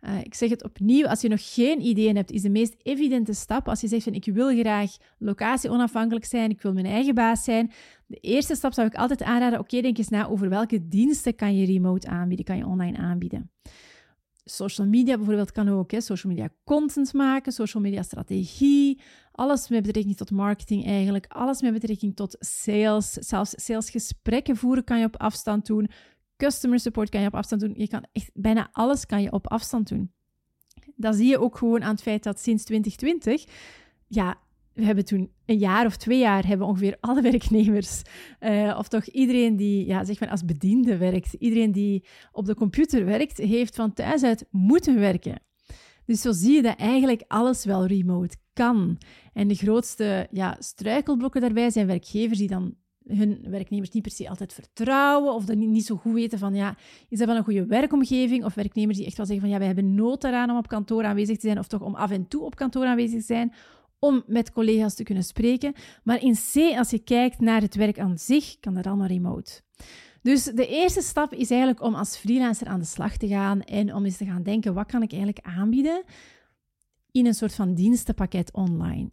Uh, 0.00 0.20
ik 0.22 0.34
zeg 0.34 0.50
het 0.50 0.64
opnieuw, 0.64 1.06
als 1.06 1.20
je 1.20 1.28
nog 1.28 1.54
geen 1.54 1.80
ideeën 1.80 2.16
hebt, 2.16 2.30
is 2.30 2.42
de 2.42 2.50
meest 2.50 2.74
evidente 2.82 3.32
stap. 3.32 3.68
Als 3.68 3.80
je 3.80 3.88
zegt 3.88 4.02
van 4.02 4.12
ik 4.12 4.24
wil 4.24 4.58
graag 4.58 4.96
locatie 5.18 5.70
onafhankelijk 5.70 6.24
zijn, 6.24 6.50
ik 6.50 6.62
wil 6.62 6.72
mijn 6.72 6.86
eigen 6.86 7.14
baas 7.14 7.44
zijn. 7.44 7.72
De 8.06 8.16
eerste 8.20 8.54
stap 8.54 8.72
zou 8.72 8.86
ik 8.86 8.94
altijd 8.94 9.22
aanraden, 9.22 9.58
oké, 9.58 9.80
denk 9.80 9.98
eens 9.98 10.08
na 10.08 10.28
over 10.28 10.48
welke 10.48 10.88
diensten 10.88 11.34
kan 11.34 11.56
je 11.56 11.66
remote 11.66 12.08
aanbieden, 12.08 12.44
kan 12.44 12.56
je 12.56 12.66
online 12.66 12.96
aanbieden. 12.96 13.50
Social 14.50 14.86
media 14.86 15.16
bijvoorbeeld 15.16 15.52
kan 15.52 15.68
ook, 15.68 15.90
social 15.98 16.32
media 16.32 16.48
content 16.64 17.12
maken, 17.12 17.52
social 17.52 17.82
media 17.82 18.02
strategie, 18.02 19.00
alles 19.32 19.68
met 19.68 19.82
betrekking 19.82 20.16
tot 20.16 20.30
marketing 20.30 20.86
eigenlijk, 20.86 21.26
alles 21.28 21.62
met 21.62 21.72
betrekking 21.72 22.16
tot 22.16 22.36
sales, 22.38 23.12
zelfs 23.12 23.52
salesgesprekken 23.56 24.56
voeren 24.56 24.84
kan 24.84 24.98
je 24.98 25.04
op 25.04 25.16
afstand 25.16 25.66
doen, 25.66 25.90
customer 26.36 26.80
support 26.80 27.08
kan 27.08 27.20
je 27.20 27.26
op 27.26 27.34
afstand 27.34 27.60
doen, 27.60 27.74
je 27.76 27.88
kan 27.88 28.06
echt 28.12 28.30
bijna 28.34 28.68
alles 28.72 29.06
kan 29.06 29.22
je 29.22 29.32
op 29.32 29.46
afstand 29.46 29.88
doen. 29.88 30.12
Dat 30.96 31.16
zie 31.16 31.28
je 31.28 31.38
ook 31.38 31.58
gewoon 31.58 31.82
aan 31.82 31.92
het 31.92 32.02
feit 32.02 32.22
dat 32.22 32.40
sinds 32.40 32.64
2020, 32.64 33.44
ja, 34.06 34.38
we 34.78 34.84
hebben 34.84 35.04
toen 35.04 35.30
een 35.46 35.58
jaar 35.58 35.86
of 35.86 35.96
twee 35.96 36.18
jaar 36.18 36.46
hebben 36.46 36.66
ongeveer 36.66 36.96
alle 37.00 37.22
werknemers, 37.30 38.02
uh, 38.40 38.76
of 38.78 38.88
toch 38.88 39.04
iedereen 39.04 39.56
die 39.56 39.86
ja, 39.86 40.04
zeg 40.04 40.20
maar 40.20 40.30
als 40.30 40.44
bediende 40.44 40.96
werkt, 40.96 41.32
iedereen 41.32 41.72
die 41.72 42.04
op 42.32 42.46
de 42.46 42.54
computer 42.54 43.04
werkt, 43.04 43.36
heeft 43.36 43.74
van 43.74 43.92
thuis 43.92 44.22
uit 44.22 44.46
moeten 44.50 45.00
werken. 45.00 45.40
Dus 46.04 46.20
zo 46.20 46.32
zie 46.32 46.54
je 46.54 46.62
dat 46.62 46.76
eigenlijk 46.76 47.24
alles 47.26 47.64
wel 47.64 47.86
remote 47.86 48.36
kan. 48.52 48.98
En 49.32 49.48
de 49.48 49.54
grootste 49.54 50.28
ja, 50.30 50.56
struikelblokken 50.58 51.40
daarbij 51.40 51.70
zijn 51.70 51.86
werkgevers 51.86 52.38
die 52.38 52.48
dan 52.48 52.74
hun 53.06 53.38
werknemers 53.48 53.90
niet 53.90 54.02
per 54.02 54.12
se 54.12 54.28
altijd 54.28 54.52
vertrouwen 54.52 55.34
of 55.34 55.44
dan 55.44 55.70
niet 55.70 55.86
zo 55.86 55.96
goed 55.96 56.12
weten 56.12 56.38
van 56.38 56.54
ja, 56.54 56.76
is 57.08 57.18
dat 57.18 57.26
wel 57.26 57.36
een 57.36 57.44
goede 57.44 57.66
werkomgeving? 57.66 58.44
Of 58.44 58.54
werknemers 58.54 58.96
die 58.96 59.06
echt 59.06 59.16
wel 59.16 59.26
zeggen 59.26 59.44
van 59.44 59.54
ja, 59.54 59.58
wij 59.58 59.66
hebben 59.66 59.94
nood 59.94 60.24
eraan 60.24 60.50
om 60.50 60.56
op 60.56 60.68
kantoor 60.68 61.04
aanwezig 61.04 61.38
te 61.38 61.46
zijn 61.46 61.58
of 61.58 61.66
toch 61.66 61.80
om 61.80 61.94
af 61.94 62.10
en 62.10 62.28
toe 62.28 62.44
op 62.44 62.54
kantoor 62.54 62.86
aanwezig 62.86 63.20
te 63.20 63.26
zijn 63.26 63.52
om 63.98 64.22
met 64.26 64.52
collega's 64.52 64.94
te 64.94 65.02
kunnen 65.02 65.24
spreken. 65.24 65.74
Maar 66.02 66.22
in 66.22 66.34
C, 66.34 66.76
als 66.76 66.90
je 66.90 66.98
kijkt 66.98 67.40
naar 67.40 67.60
het 67.60 67.74
werk 67.74 67.98
aan 67.98 68.18
zich, 68.18 68.58
kan 68.60 68.74
dat 68.74 68.86
allemaal 68.86 69.06
remote. 69.06 69.60
Dus 70.22 70.44
de 70.44 70.66
eerste 70.66 71.02
stap 71.02 71.32
is 71.32 71.50
eigenlijk 71.50 71.82
om 71.82 71.94
als 71.94 72.16
freelancer 72.16 72.66
aan 72.66 72.80
de 72.80 72.86
slag 72.86 73.16
te 73.16 73.28
gaan 73.28 73.62
en 73.62 73.94
om 73.94 74.04
eens 74.04 74.16
te 74.16 74.24
gaan 74.24 74.42
denken, 74.42 74.74
wat 74.74 74.86
kan 74.86 75.02
ik 75.02 75.12
eigenlijk 75.12 75.46
aanbieden 75.46 76.02
in 77.10 77.26
een 77.26 77.34
soort 77.34 77.54
van 77.54 77.74
dienstenpakket 77.74 78.52
online. 78.52 79.10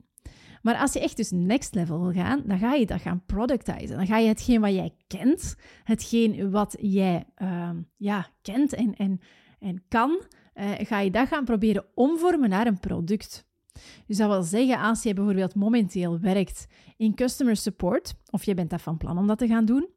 Maar 0.62 0.77
als 0.77 0.94
je 0.94 1.00
echt 1.00 1.18
dus 1.18 1.32
next 1.32 1.75
level 1.75 2.01
wil 2.01 2.12
gaan, 2.12 2.44
dan 2.46 2.60
ga 2.60 2.74
je 2.74 2.86
dat 2.86 3.01
gaan 3.01 3.24
productizen. 3.25 3.98
Dan 3.98 4.06
ga 4.06 4.18
je 4.18 4.27
hetgeen 4.27 4.62
wat 4.62 4.74
jij 4.74 4.94
kent, 5.08 5.56
hetgeen 5.84 6.51
wat 6.51 6.75
jij 6.80 7.25
uh, 7.42 7.70
ja, 7.98 8.27
kent 8.42 8.74
en, 8.74 8.96
en, 8.96 9.20
en 9.60 9.84
kan, 9.88 10.22
uh, 10.56 10.72
ga 10.77 11.00
je 11.00 11.12
dat 11.12 11.27
gaan 11.27 11.46
proberen 11.46 11.86
omvormen 11.94 12.50
naar 12.50 12.68
een 12.68 12.80
product. 12.80 13.46
Dus 14.08 14.17
dat 14.17 14.29
wil 14.29 14.44
zeggen, 14.44 14.79
als 14.79 15.03
je 15.03 15.13
bijvoorbeeld 15.13 15.55
momenteel 15.55 16.20
werkt 16.20 16.67
in 16.98 17.15
customer 17.15 17.55
support, 17.55 18.13
of 18.29 18.44
je 18.44 18.53
bent 18.53 18.70
dat 18.70 18.82
van 18.82 18.98
plan 18.98 19.17
om 19.17 19.27
dat 19.27 19.38
te 19.38 19.48
gaan 19.48 19.65
doen, 19.65 19.89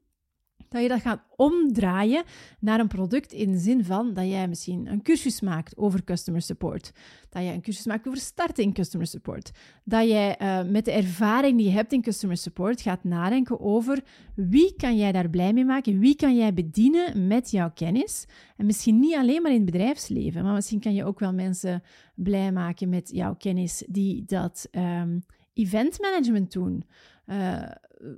dat 0.69 0.83
je 0.83 0.89
dat 0.89 1.01
gaat 1.01 1.23
omdraaien 1.37 2.23
naar 2.61 2.81
een 2.81 2.89
product 2.89 3.33
in 3.33 3.53
de 3.53 3.59
zin 3.59 3.85
van 3.85 4.15
dat 4.15 4.29
jij 4.29 4.49
misschien 4.49 4.87
een 4.87 5.03
cursus 5.03 5.41
maakt 5.41 5.77
over 5.77 6.05
customer 6.05 6.43
support. 6.43 6.93
Dat 7.29 7.43
je 7.43 7.49
een 7.49 7.61
cursus 7.61 7.87
maakt 7.87 8.07
over 8.07 8.19
starten 8.19 8.65
in 8.65 8.73
customer 8.73 9.07
support. 9.07 9.51
Dat 9.85 10.09
jij 10.09 10.37
uh, 10.43 10.71
met 10.71 10.85
de 10.85 10.93
ervaring 10.93 11.57
die 11.57 11.67
je 11.67 11.73
hebt 11.73 11.93
in 11.93 12.03
customer 12.03 12.37
support 12.37 12.81
gaat 12.81 13.05
nadenken 13.05 13.61
over 13.61 14.03
wie 14.35 14.75
kan 14.77 14.97
jij 14.97 15.13
daar 15.13 15.31
blij 15.31 15.53
mee 15.53 15.65
maken, 15.65 15.99
wie 15.99 16.17
kan 16.17 16.37
jij 16.37 16.55
bedienen 16.55 17.27
met 17.27 17.51
jouw 17.51 17.71
kennis. 17.75 18.27
En 18.57 18.67
misschien 18.67 18.99
niet 18.99 19.15
alleen 19.15 19.43
maar 19.43 19.53
in 19.53 19.63
het 19.63 19.71
bedrijfsleven, 19.71 20.43
maar 20.45 20.55
misschien 20.55 20.81
kan 20.81 20.95
je 20.95 21.05
ook 21.05 21.19
wel 21.19 21.33
mensen 21.33 21.83
blij 22.15 22.53
maken 22.53 22.89
met 22.89 23.11
jouw 23.13 23.35
kennis 23.35 23.85
die 23.89 24.25
dat 24.25 24.69
um, 24.73 25.25
eventmanagement 25.55 26.53
doen. 26.53 26.85
Uh, 27.27 27.63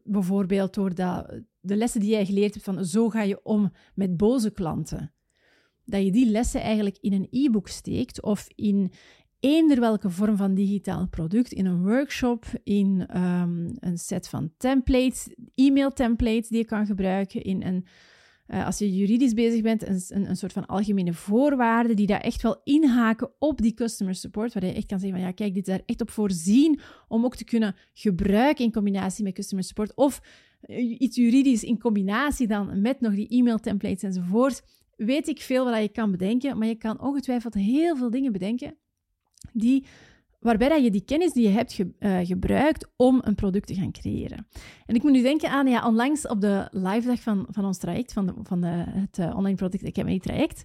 bijvoorbeeld 0.04 0.74
door 0.74 0.94
dat, 0.94 1.40
de 1.60 1.76
lessen 1.76 2.00
die 2.00 2.10
jij 2.10 2.26
geleerd 2.26 2.52
hebt 2.52 2.64
van 2.64 2.84
zo 2.84 3.08
ga 3.08 3.22
je 3.22 3.40
om 3.42 3.72
met 3.94 4.16
boze 4.16 4.50
klanten. 4.50 5.12
Dat 5.84 6.04
je 6.04 6.12
die 6.12 6.30
lessen 6.30 6.60
eigenlijk 6.60 6.98
in 7.00 7.12
een 7.12 7.28
e-book 7.30 7.68
steekt 7.68 8.22
of 8.22 8.46
in 8.54 8.92
eender 9.40 9.80
welke 9.80 10.10
vorm 10.10 10.36
van 10.36 10.54
digitaal 10.54 11.08
product, 11.08 11.52
in 11.52 11.66
een 11.66 11.82
workshop, 11.82 12.44
in 12.64 13.16
um, 13.16 13.76
een 13.78 13.98
set 13.98 14.28
van 14.28 14.52
templates, 14.56 15.34
e-mail 15.54 15.92
templates 15.92 16.48
die 16.48 16.58
je 16.58 16.64
kan 16.64 16.86
gebruiken, 16.86 17.42
in 17.42 17.62
een 17.62 17.86
uh, 18.50 18.66
als 18.66 18.78
je 18.78 18.96
juridisch 18.96 19.32
bezig 19.32 19.62
bent, 19.62 19.86
een, 19.88 20.02
een, 20.08 20.28
een, 20.28 20.36
soort 20.36 20.52
van 20.52 20.66
algemene 20.66 21.12
voorwaarden 21.12 21.96
die 21.96 22.06
daar 22.06 22.20
echt 22.20 22.42
wel 22.42 22.60
inhaken 22.64 23.30
op 23.38 23.60
die 23.60 23.74
customer 23.74 24.14
support, 24.14 24.52
waar 24.52 24.64
je 24.64 24.72
echt 24.72 24.86
kan 24.86 24.98
zeggen 24.98 25.18
van 25.18 25.26
ja, 25.26 25.34
kijk, 25.34 25.54
dit 25.54 25.68
is 25.68 25.74
daar 25.74 25.82
echt 25.86 26.00
op 26.00 26.10
voorzien 26.10 26.80
om 27.08 27.24
ook 27.24 27.36
te 27.36 27.44
kunnen 27.44 27.76
gebruiken 27.92 28.64
in 28.64 28.72
combinatie 28.72 29.24
met 29.24 29.34
customer 29.34 29.64
support 29.64 29.94
of 29.94 30.20
uh, 30.66 31.00
iets 31.00 31.16
juridisch 31.16 31.64
in 31.64 31.78
combinatie 31.78 32.46
dan 32.46 32.80
met 32.80 33.00
nog 33.00 33.14
die 33.14 33.28
e-mail 33.28 33.58
templates 33.58 34.02
enzovoort. 34.02 34.62
Weet 34.96 35.28
ik 35.28 35.40
veel 35.40 35.64
wat 35.64 35.80
je 35.80 35.88
kan 35.88 36.10
bedenken, 36.10 36.58
maar 36.58 36.68
je 36.68 36.74
kan 36.74 37.00
ongetwijfeld 37.00 37.54
heel 37.54 37.96
veel 37.96 38.10
dingen 38.10 38.32
bedenken 38.32 38.76
die 39.52 39.86
waarbij 40.40 40.68
dat 40.68 40.82
je 40.82 40.90
die 40.90 41.04
kennis 41.04 41.32
die 41.32 41.42
je 41.42 41.54
hebt 41.54 41.78
uh, 41.78 42.18
gebruikt 42.22 42.88
om 42.96 43.20
een 43.24 43.34
product 43.34 43.66
te 43.66 43.74
gaan 43.74 43.92
creëren. 43.92 44.46
En 44.86 44.94
ik 44.94 45.02
moet 45.02 45.12
nu 45.12 45.22
denken 45.22 45.50
aan, 45.50 45.66
ja, 45.66 45.86
onlangs 45.86 46.26
op 46.26 46.40
de 46.40 46.68
live 46.70 47.06
dag 47.06 47.20
van, 47.20 47.46
van 47.50 47.64
ons 47.64 47.78
traject, 47.78 48.12
van, 48.12 48.36
van 48.42 48.60
de, 48.60 48.84
het 48.86 49.18
uh, 49.18 49.36
online 49.36 49.56
product 49.56 49.84
Academy 49.84 50.18
traject, 50.18 50.62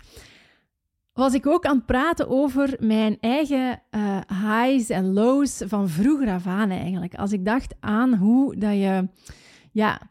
was 1.14 1.34
ik 1.34 1.48
ook 1.48 1.66
aan 1.66 1.76
het 1.76 1.86
praten 1.86 2.30
over 2.30 2.78
mijn 2.80 3.18
eigen 3.20 3.82
uh, 3.92 4.20
highs 4.28 4.90
en 4.90 5.14
lows 5.14 5.62
van 5.66 5.90
vroeger 5.90 6.30
af 6.30 6.48
aan 6.48 6.70
eigenlijk. 6.70 7.16
Als 7.16 7.32
ik 7.32 7.46
dacht 7.46 7.76
aan 7.80 8.16
hoe 8.16 8.56
dat 8.58 8.74
je, 8.74 9.08
ja, 9.72 10.02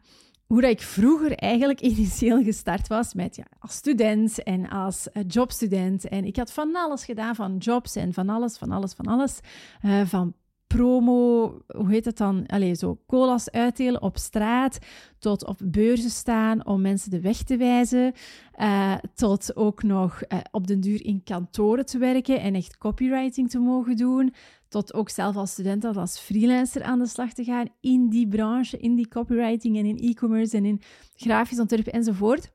hoe 0.47 0.61
dat 0.61 0.69
ik 0.69 0.81
vroeger 0.81 1.33
eigenlijk 1.35 1.81
initieel 1.81 2.43
gestart 2.43 2.87
was 2.87 3.13
met 3.13 3.35
ja, 3.35 3.45
als 3.59 3.73
student 3.73 4.43
en 4.43 4.69
als 4.69 5.07
uh, 5.13 5.23
jobstudent. 5.27 6.07
En 6.07 6.25
ik 6.25 6.35
had 6.35 6.51
van 6.51 6.75
alles 6.75 7.05
gedaan, 7.05 7.35
van 7.35 7.57
jobs 7.57 7.95
en 7.95 8.13
van 8.13 8.29
alles, 8.29 8.57
van 8.57 8.71
alles, 8.71 8.93
van 8.93 9.05
alles. 9.05 9.39
Uh, 9.85 10.05
van 10.05 10.33
promo, 10.67 11.47
hoe 11.67 11.89
heet 11.89 12.05
het 12.05 12.17
dan? 12.17 12.45
Allee, 12.45 12.75
zo 12.75 12.99
colas 13.07 13.51
uitdelen 13.51 14.01
op 14.01 14.17
straat, 14.17 14.77
tot 15.19 15.45
op 15.45 15.59
beurzen 15.63 16.09
staan 16.09 16.65
om 16.65 16.81
mensen 16.81 17.11
de 17.11 17.21
weg 17.21 17.43
te 17.43 17.57
wijzen, 17.57 18.13
uh, 18.59 18.95
tot 19.13 19.55
ook 19.55 19.83
nog 19.83 20.21
op 20.51 20.67
den 20.67 20.79
duur 20.79 21.05
in 21.05 21.23
kantoren 21.23 21.85
te 21.85 21.97
werken 21.97 22.39
en 22.39 22.55
echt 22.55 22.77
copywriting 22.77 23.49
te 23.49 23.59
mogen 23.59 23.95
doen, 23.95 24.33
tot 24.75 24.93
ook 24.93 25.09
zelf 25.09 25.35
als 25.35 25.51
student 25.51 25.83
of 25.83 25.97
als 25.97 26.19
freelancer 26.19 26.83
aan 26.83 26.99
de 26.99 27.07
slag 27.07 27.33
te 27.33 27.43
gaan 27.43 27.67
in 27.81 28.09
die 28.09 28.27
branche, 28.27 28.77
in 28.77 28.95
die 28.95 29.07
copywriting 29.07 29.77
en 29.77 29.85
in 29.85 29.97
e-commerce 29.97 30.57
en 30.57 30.65
in 30.65 30.81
grafisch 31.15 31.59
ontwerp 31.59 31.87
enzovoort. 31.87 32.51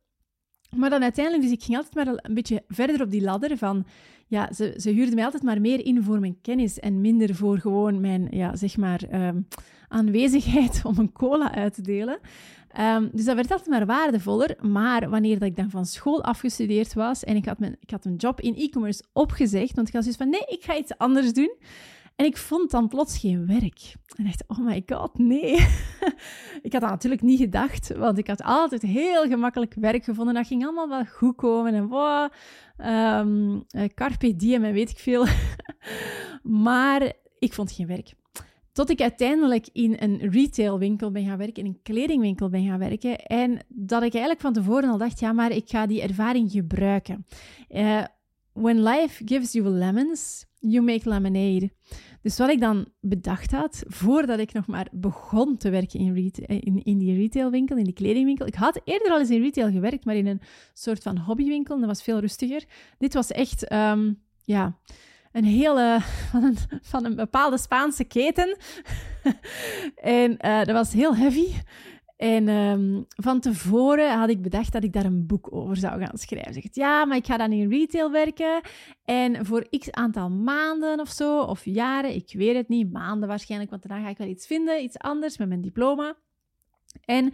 Maar 0.76 0.90
dan 0.90 1.02
uiteindelijk, 1.02 1.44
dus 1.44 1.52
ik 1.52 1.62
ging 1.62 1.76
altijd 1.76 1.94
maar 1.94 2.18
een 2.22 2.34
beetje 2.34 2.62
verder 2.68 3.02
op 3.02 3.10
die 3.10 3.22
ladder 3.22 3.58
van, 3.58 3.86
ja, 4.26 4.52
ze, 4.52 4.74
ze 4.76 4.90
huurden 4.90 5.14
mij 5.14 5.24
altijd 5.24 5.42
maar 5.42 5.60
meer 5.60 5.84
in 5.84 6.02
voor 6.02 6.20
mijn 6.20 6.40
kennis 6.40 6.78
en 6.78 7.00
minder 7.00 7.34
voor 7.34 7.58
gewoon 7.58 8.00
mijn, 8.00 8.26
ja, 8.30 8.56
zeg 8.56 8.76
maar, 8.76 9.26
um, 9.26 9.46
aanwezigheid 9.88 10.80
om 10.84 10.98
een 10.98 11.12
cola 11.12 11.54
uit 11.54 11.74
te 11.74 11.82
delen. 11.82 12.18
Um, 12.78 13.10
dus 13.12 13.24
dat 13.24 13.34
werd 13.34 13.50
altijd 13.50 13.68
maar 13.68 13.86
waardevoller. 13.86 14.56
Maar 14.60 15.10
wanneer 15.10 15.38
dat 15.38 15.48
ik 15.48 15.56
dan 15.56 15.70
van 15.70 15.86
school 15.86 16.24
afgestudeerd 16.24 16.94
was 16.94 17.24
en 17.24 17.36
ik 17.36 17.44
had, 17.44 17.58
mijn, 17.58 17.76
ik 17.80 17.90
had 17.90 18.04
een 18.04 18.16
job 18.16 18.40
in 18.40 18.56
e-commerce 18.56 19.04
opgezegd, 19.12 19.74
want 19.74 19.88
ik 19.88 19.94
had 19.94 20.02
zoiets 20.02 20.22
van, 20.22 20.30
nee, 20.30 20.44
ik 20.46 20.64
ga 20.64 20.76
iets 20.76 20.98
anders 20.98 21.32
doen. 21.32 21.56
En 22.20 22.26
ik 22.26 22.36
vond 22.36 22.70
dan 22.70 22.88
plots 22.88 23.18
geen 23.18 23.46
werk. 23.46 23.94
En 24.16 24.24
dacht, 24.24 24.44
oh 24.46 24.58
my 24.58 24.82
god, 24.86 25.18
nee. 25.18 25.52
ik 26.66 26.72
had 26.72 26.80
dat 26.80 26.90
natuurlijk 26.90 27.22
niet 27.22 27.38
gedacht, 27.38 27.96
want 27.96 28.18
ik 28.18 28.26
had 28.26 28.42
altijd 28.42 28.82
heel 28.82 29.26
gemakkelijk 29.26 29.74
werk 29.74 30.04
gevonden. 30.04 30.34
Dat 30.34 30.46
ging 30.46 30.62
allemaal 30.62 30.88
wel 30.88 31.04
goed 31.04 31.36
komen 31.36 31.74
en 31.74 31.86
wow, 31.86 32.30
um, 32.78 33.64
carpe 33.94 34.36
diem 34.36 34.64
en 34.64 34.72
weet 34.72 34.90
ik 34.90 34.98
veel. 34.98 35.26
maar 36.66 37.12
ik 37.38 37.52
vond 37.52 37.72
geen 37.72 37.86
werk. 37.86 38.12
Tot 38.72 38.90
ik 38.90 39.00
uiteindelijk 39.00 39.68
in 39.72 39.96
een 39.98 40.18
retailwinkel 40.18 41.10
ben 41.10 41.24
gaan 41.24 41.38
werken, 41.38 41.64
in 41.64 41.68
een 41.68 41.82
kledingwinkel 41.82 42.48
ben 42.48 42.66
gaan 42.66 42.78
werken. 42.78 43.18
En 43.18 43.58
dat 43.68 44.02
ik 44.02 44.12
eigenlijk 44.12 44.42
van 44.42 44.52
tevoren 44.52 44.90
al 44.90 44.98
dacht, 44.98 45.20
ja, 45.20 45.32
maar 45.32 45.50
ik 45.50 45.68
ga 45.68 45.86
die 45.86 46.02
ervaring 46.02 46.50
gebruiken. 46.50 47.26
Uh, 47.70 48.04
when 48.52 48.82
life 48.82 49.22
gives 49.26 49.52
you 49.52 49.68
lemons, 49.68 50.48
you 50.61 50.85
make 50.85 51.09
lemonade. 51.09 51.71
Dus 52.23 52.38
wat 52.38 52.49
ik 52.49 52.61
dan 52.61 52.87
bedacht 53.00 53.52
had, 53.52 53.83
voordat 53.87 54.38
ik 54.38 54.52
nog 54.52 54.67
maar 54.67 54.88
begon 54.93 55.57
te 55.57 55.71
werken 55.71 56.00
in, 56.00 56.33
in, 56.47 56.83
in, 56.85 56.99
die 56.99 57.17
retailwinkel, 57.17 57.76
in 57.76 57.85
die 57.85 57.93
kledingwinkel. 57.93 58.47
Ik 58.47 58.55
had 58.55 58.81
eerder 58.85 59.11
al 59.11 59.19
eens 59.19 59.31
in 59.31 59.43
retail 59.43 59.71
gewerkt, 59.71 60.05
maar 60.05 60.17
in 60.17 60.26
een 60.26 60.40
soort 60.75 61.02
van 61.02 61.19
hobbywinkel. 61.19 61.79
Dat 61.79 61.88
was 61.88 62.02
veel 62.02 62.19
rustiger. 62.19 62.64
Dit 62.99 63.14
was 63.14 63.31
echt, 63.31 63.73
um, 63.73 64.23
ja, 64.45 64.79
een 65.33 65.45
hele, 65.45 65.99
van 66.31 66.45
een, 66.45 66.57
van 66.83 67.05
een 67.05 67.17
bepaalde 67.17 67.59
Spaanse 67.59 68.05
keten. 68.05 68.57
en 69.95 70.31
uh, 70.40 70.59
dat 70.59 70.71
was 70.71 70.93
heel 70.93 71.17
heavy. 71.17 71.49
En 72.20 72.48
um, 72.48 73.06
van 73.08 73.40
tevoren 73.40 74.18
had 74.18 74.28
ik 74.28 74.42
bedacht 74.42 74.72
dat 74.72 74.84
ik 74.84 74.92
daar 74.92 75.04
een 75.04 75.26
boek 75.26 75.52
over 75.52 75.76
zou 75.76 76.04
gaan 76.04 76.18
schrijven. 76.18 76.52
Zeg, 76.52 76.64
ja, 76.72 77.04
maar 77.04 77.16
ik 77.16 77.26
ga 77.26 77.36
dan 77.36 77.52
in 77.52 77.70
retail 77.70 78.10
werken. 78.10 78.60
En 79.04 79.46
voor 79.46 79.68
x 79.78 79.90
aantal 79.90 80.30
maanden 80.30 81.00
of 81.00 81.08
zo, 81.08 81.40
of 81.40 81.64
jaren, 81.64 82.14
ik 82.14 82.32
weet 82.32 82.54
het 82.54 82.68
niet, 82.68 82.92
maanden 82.92 83.28
waarschijnlijk, 83.28 83.70
want 83.70 83.82
daarna 83.82 84.04
ga 84.04 84.10
ik 84.10 84.18
wel 84.18 84.28
iets 84.28 84.46
vinden, 84.46 84.82
iets 84.82 84.98
anders 84.98 85.38
met 85.38 85.48
mijn 85.48 85.60
diploma. 85.60 86.16
En 87.04 87.32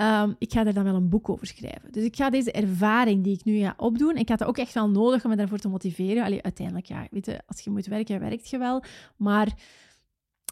um, 0.00 0.36
ik 0.38 0.52
ga 0.52 0.66
er 0.66 0.74
dan 0.74 0.84
wel 0.84 0.94
een 0.94 1.08
boek 1.08 1.28
over 1.28 1.46
schrijven. 1.46 1.92
Dus 1.92 2.04
ik 2.04 2.16
ga 2.16 2.30
deze 2.30 2.52
ervaring 2.52 3.24
die 3.24 3.34
ik 3.34 3.44
nu 3.44 3.58
ga 3.58 3.74
opdoen, 3.76 4.16
ik 4.16 4.28
had 4.28 4.38
dat 4.38 4.48
ook 4.48 4.58
echt 4.58 4.74
wel 4.74 4.90
nodig 4.90 5.24
om 5.24 5.30
me 5.30 5.36
daarvoor 5.36 5.58
te 5.58 5.68
motiveren. 5.68 6.24
Allee, 6.24 6.42
uiteindelijk, 6.42 6.86
ja, 6.86 7.06
weet 7.10 7.26
je, 7.26 7.40
als 7.46 7.60
je 7.60 7.70
moet 7.70 7.86
werken, 7.86 8.20
werkt 8.20 8.50
je 8.50 8.58
wel. 8.58 8.82
Maar, 9.16 9.52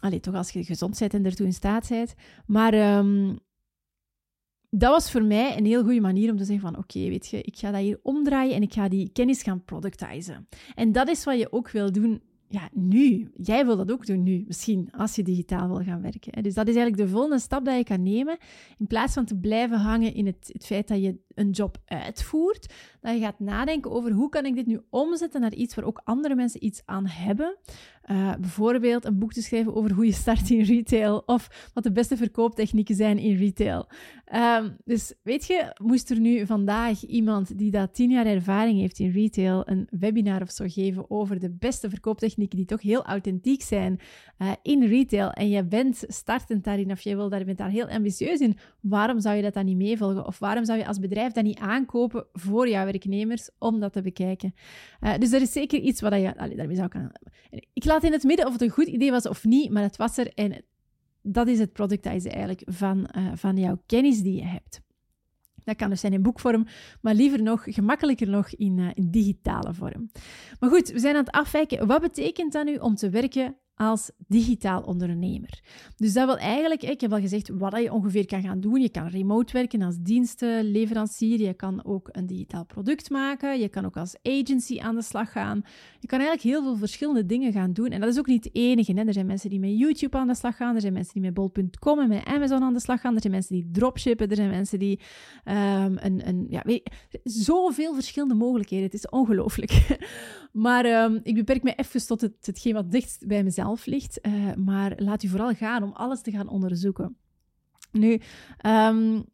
allee, 0.01 0.19
toch 0.19 0.35
als 0.35 0.51
je 0.51 0.63
gezond 0.63 0.99
bent 0.99 1.13
en 1.13 1.25
ertoe 1.25 1.45
in 1.45 1.53
staat 1.53 1.89
bent. 1.89 2.13
Maar 2.45 2.97
um, 2.97 3.39
dat 4.69 4.91
was 4.91 5.11
voor 5.11 5.23
mij 5.23 5.57
een 5.57 5.65
heel 5.65 5.83
goede 5.83 6.01
manier 6.01 6.31
om 6.31 6.37
te 6.37 6.45
zeggen 6.45 6.71
van 6.71 6.77
oké, 6.77 6.99
weet 6.99 7.27
je, 7.27 7.41
ik 7.41 7.57
ga 7.57 7.71
dat 7.71 7.81
hier 7.81 7.99
omdraaien 8.03 8.55
en 8.55 8.61
ik 8.61 8.73
ga 8.73 8.87
die 8.87 9.09
kennis 9.11 9.43
gaan 9.43 9.63
productizen. 9.63 10.47
En 10.75 10.91
dat 10.91 11.07
is 11.07 11.23
wat 11.23 11.39
je 11.39 11.51
ook 11.51 11.69
wil 11.69 11.91
doen 11.91 12.21
ja, 12.49 12.69
nu. 12.73 13.31
Jij 13.35 13.65
wil 13.65 13.77
dat 13.77 13.91
ook 13.91 14.05
doen 14.05 14.23
nu, 14.23 14.43
misschien, 14.47 14.89
als 14.91 15.15
je 15.15 15.23
digitaal 15.23 15.67
wil 15.67 15.83
gaan 15.83 16.01
werken. 16.01 16.43
Dus 16.43 16.53
dat 16.53 16.67
is 16.67 16.75
eigenlijk 16.75 17.05
de 17.07 17.13
volgende 17.13 17.39
stap 17.39 17.65
dat 17.65 17.77
je 17.77 17.83
kan 17.83 18.03
nemen. 18.03 18.37
In 18.77 18.87
plaats 18.87 19.13
van 19.13 19.25
te 19.25 19.37
blijven 19.37 19.77
hangen 19.77 20.13
in 20.13 20.25
het, 20.25 20.49
het 20.51 20.65
feit 20.65 20.87
dat 20.87 21.01
je 21.01 21.19
een 21.33 21.49
job 21.49 21.77
uitvoert, 21.85 22.73
dat 23.01 23.13
je 23.13 23.19
gaat 23.19 23.39
nadenken 23.39 23.91
over 23.91 24.11
hoe 24.11 24.29
kan 24.29 24.45
ik 24.45 24.55
dit 24.55 24.65
nu 24.65 24.81
omzetten 24.89 25.41
naar 25.41 25.53
iets 25.53 25.75
waar 25.75 25.85
ook 25.85 26.01
andere 26.03 26.35
mensen 26.35 26.65
iets 26.65 26.81
aan 26.85 27.07
hebben. 27.07 27.57
Uh, 28.11 28.35
bijvoorbeeld 28.35 29.05
een 29.05 29.19
boek 29.19 29.33
te 29.33 29.41
schrijven 29.41 29.75
over 29.75 29.91
hoe 29.91 30.05
je 30.05 30.11
start 30.11 30.49
in 30.49 30.61
retail 30.61 31.23
of 31.25 31.69
wat 31.73 31.83
de 31.83 31.91
beste 31.91 32.17
verkooptechnieken 32.17 32.95
zijn 32.95 33.17
in 33.17 33.37
retail. 33.37 33.87
Um, 34.35 34.77
dus 34.85 35.13
weet 35.23 35.45
je, 35.45 35.75
moest 35.83 36.09
er 36.09 36.19
nu 36.19 36.45
vandaag 36.45 37.05
iemand 37.05 37.57
die 37.57 37.71
dat 37.71 37.93
tien 37.93 38.09
jaar 38.09 38.25
ervaring 38.25 38.79
heeft 38.79 38.99
in 38.99 39.11
retail 39.11 39.61
een 39.65 39.87
webinar 39.89 40.41
of 40.41 40.51
zo 40.51 40.65
geven 40.67 41.09
over 41.09 41.39
de 41.39 41.51
beste 41.51 41.89
verkooptechnieken 41.89 42.36
die 42.37 42.65
toch 42.65 42.81
heel 42.81 43.05
authentiek 43.05 43.61
zijn 43.61 43.99
uh, 44.37 44.51
in 44.61 44.83
retail 44.83 45.31
en 45.31 45.49
je 45.49 45.63
bent 45.63 46.03
startend 46.07 46.63
daarin 46.63 46.91
of 46.91 47.01
je 47.01 47.15
wil 47.15 47.29
daar, 47.29 47.45
bent 47.45 47.57
daar 47.57 47.69
heel 47.69 47.87
ambitieus 47.87 48.39
in, 48.39 48.57
waarom 48.79 49.19
zou 49.19 49.35
je 49.35 49.41
dat 49.41 49.53
dan 49.53 49.65
niet 49.65 49.77
meevolgen? 49.77 50.25
Of 50.25 50.39
waarom 50.39 50.65
zou 50.65 50.79
je 50.79 50.87
als 50.87 50.99
bedrijf 50.99 51.31
dat 51.31 51.43
niet 51.43 51.59
aankopen 51.59 52.25
voor 52.33 52.69
jouw 52.69 52.85
werknemers 52.85 53.49
om 53.59 53.79
dat 53.79 53.93
te 53.93 54.01
bekijken? 54.01 54.53
Uh, 55.01 55.17
dus 55.17 55.31
er 55.31 55.41
is 55.41 55.51
zeker 55.51 55.79
iets 55.79 56.01
wat 56.01 56.13
je 56.13 56.37
allee, 56.37 56.55
daarmee 56.55 56.75
zou 56.75 56.87
kunnen. 56.87 57.11
Ik 57.73 57.85
laat 57.85 58.03
in 58.03 58.11
het 58.11 58.23
midden 58.23 58.45
of 58.45 58.51
het 58.51 58.61
een 58.61 58.69
goed 58.69 58.87
idee 58.87 59.11
was 59.11 59.27
of 59.27 59.45
niet, 59.45 59.71
maar 59.71 59.83
het 59.83 59.97
was 59.97 60.17
er 60.17 60.33
en 60.33 60.65
dat 61.21 61.47
is 61.47 61.59
het 61.59 61.73
productizen 61.73 62.31
eigenlijk 62.31 62.61
van, 62.65 63.09
uh, 63.17 63.31
van 63.33 63.57
jouw 63.57 63.81
kennis 63.85 64.21
die 64.21 64.35
je 64.35 64.45
hebt. 64.45 64.81
Dat 65.67 65.75
kan 65.75 65.89
dus 65.89 65.99
zijn 65.99 66.13
in 66.13 66.21
boekvorm, 66.21 66.65
maar 67.01 67.13
liever 67.13 67.41
nog, 67.41 67.63
gemakkelijker 67.65 68.29
nog 68.29 68.49
in, 68.49 68.77
uh, 68.77 68.89
in 68.93 69.11
digitale 69.11 69.73
vorm. 69.73 70.11
Maar 70.59 70.69
goed, 70.69 70.89
we 70.89 70.99
zijn 70.99 71.15
aan 71.15 71.23
het 71.23 71.33
afwijken. 71.33 71.87
Wat 71.87 72.01
betekent 72.01 72.53
dat 72.53 72.65
nu 72.65 72.75
om 72.75 72.95
te 72.95 73.09
werken 73.09 73.55
als 73.77 74.11
digitaal 74.27 74.81
ondernemer. 74.81 75.59
Dus 75.97 76.13
dat 76.13 76.25
wil 76.25 76.37
eigenlijk, 76.37 76.83
ik 76.83 77.01
heb 77.01 77.13
al 77.13 77.19
gezegd 77.19 77.49
wat 77.49 77.81
je 77.81 77.93
ongeveer 77.93 78.25
kan 78.25 78.41
gaan 78.41 78.59
doen. 78.59 78.81
Je 78.81 78.89
kan 78.89 79.07
remote 79.07 79.53
werken 79.53 79.81
als 79.81 79.95
dienstenleverancier, 79.99 81.39
je 81.41 81.53
kan 81.53 81.85
ook 81.85 82.09
een 82.11 82.25
digitaal 82.25 82.65
product 82.65 83.09
maken, 83.09 83.59
je 83.59 83.69
kan 83.69 83.85
ook 83.85 83.97
als 83.97 84.15
agency 84.23 84.79
aan 84.79 84.95
de 84.95 85.01
slag 85.01 85.31
gaan. 85.31 85.61
Je 85.99 86.07
kan 86.07 86.19
eigenlijk 86.19 86.49
heel 86.49 86.63
veel 86.63 86.75
verschillende 86.75 87.25
dingen 87.25 87.51
gaan 87.51 87.73
doen. 87.73 87.89
En 87.89 87.99
dat 87.99 88.09
is 88.09 88.19
ook 88.19 88.27
niet 88.27 88.43
het 88.43 88.55
enige. 88.55 88.93
Hè. 88.93 89.05
Er 89.05 89.13
zijn 89.13 89.25
mensen 89.25 89.49
die 89.49 89.59
met 89.59 89.77
YouTube 89.77 90.17
aan 90.17 90.27
de 90.27 90.35
slag 90.35 90.55
gaan, 90.55 90.75
er 90.75 90.81
zijn 90.81 90.93
mensen 90.93 91.13
die 91.13 91.21
met 91.21 91.33
bol.com 91.33 91.99
en 91.99 92.07
met 92.07 92.25
Amazon 92.25 92.63
aan 92.63 92.73
de 92.73 92.79
slag 92.79 93.01
gaan, 93.01 93.15
er 93.15 93.21
zijn 93.21 93.33
mensen 93.33 93.55
die 93.55 93.69
dropshippen, 93.71 94.29
er 94.29 94.35
zijn 94.35 94.49
mensen 94.49 94.79
die 94.79 94.99
um, 95.45 95.97
een, 95.99 96.27
een 96.27 96.45
ja, 96.49 96.61
weet, 96.63 96.89
zoveel 97.23 97.93
verschillende 97.93 98.35
mogelijkheden. 98.35 98.85
Het 98.85 98.93
is 98.93 99.09
ongelooflijk. 99.09 99.99
maar 100.67 101.03
um, 101.03 101.19
ik 101.23 101.35
beperk 101.35 101.63
me 101.63 101.73
even 101.75 102.07
tot 102.07 102.21
het, 102.21 102.33
hetgeen 102.41 102.73
wat 102.73 102.91
dichtst 102.91 103.27
bij 103.27 103.43
mezelf 103.43 103.66
ligt. 103.75 104.19
Uh, 104.27 104.53
maar 104.53 104.93
laat 104.95 105.23
u 105.23 105.27
vooral 105.27 105.53
gaan 105.53 105.83
om 105.83 105.91
alles 105.91 106.21
te 106.21 106.31
gaan 106.31 106.47
onderzoeken. 106.47 107.17
Nu, 107.91 108.21
um, 108.65 109.25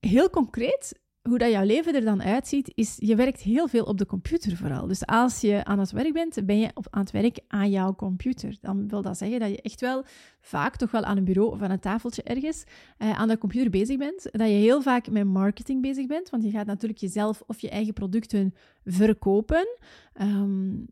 heel 0.00 0.30
concreet, 0.30 1.00
hoe 1.22 1.38
dat 1.38 1.50
jouw 1.50 1.64
leven 1.64 1.94
er 1.94 2.04
dan 2.04 2.22
uitziet, 2.22 2.72
is 2.74 2.96
je 2.98 3.16
werkt 3.16 3.40
heel 3.40 3.68
veel 3.68 3.84
op 3.84 3.98
de 3.98 4.06
computer 4.06 4.56
vooral. 4.56 4.86
Dus 4.86 5.06
als 5.06 5.40
je 5.40 5.64
aan 5.64 5.78
het 5.78 5.90
werk 5.90 6.12
bent, 6.12 6.46
ben 6.46 6.58
je 6.58 6.70
op, 6.74 6.86
aan 6.90 7.00
het 7.00 7.10
werk 7.10 7.40
aan 7.48 7.70
jouw 7.70 7.94
computer. 7.94 8.56
Dan 8.60 8.88
wil 8.88 9.02
dat 9.02 9.18
zeggen 9.18 9.40
dat 9.40 9.48
je 9.48 9.62
echt 9.62 9.80
wel 9.80 10.04
vaak 10.40 10.76
toch 10.76 10.90
wel 10.90 11.02
aan 11.02 11.16
een 11.16 11.24
bureau 11.24 11.50
of 11.52 11.62
aan 11.62 11.70
een 11.70 11.80
tafeltje 11.80 12.22
ergens 12.22 12.64
uh, 12.98 13.18
aan 13.18 13.28
de 13.28 13.38
computer 13.38 13.70
bezig 13.70 13.98
bent. 13.98 14.22
Dat 14.22 14.48
je 14.48 14.54
heel 14.54 14.82
vaak 14.82 15.10
met 15.10 15.24
marketing 15.24 15.82
bezig 15.82 16.06
bent, 16.06 16.30
want 16.30 16.42
je 16.42 16.50
gaat 16.50 16.66
natuurlijk 16.66 17.00
jezelf 17.00 17.42
of 17.46 17.60
je 17.60 17.70
eigen 17.70 17.92
producten 17.92 18.54
verkopen. 18.84 19.78
Um, 20.20 20.86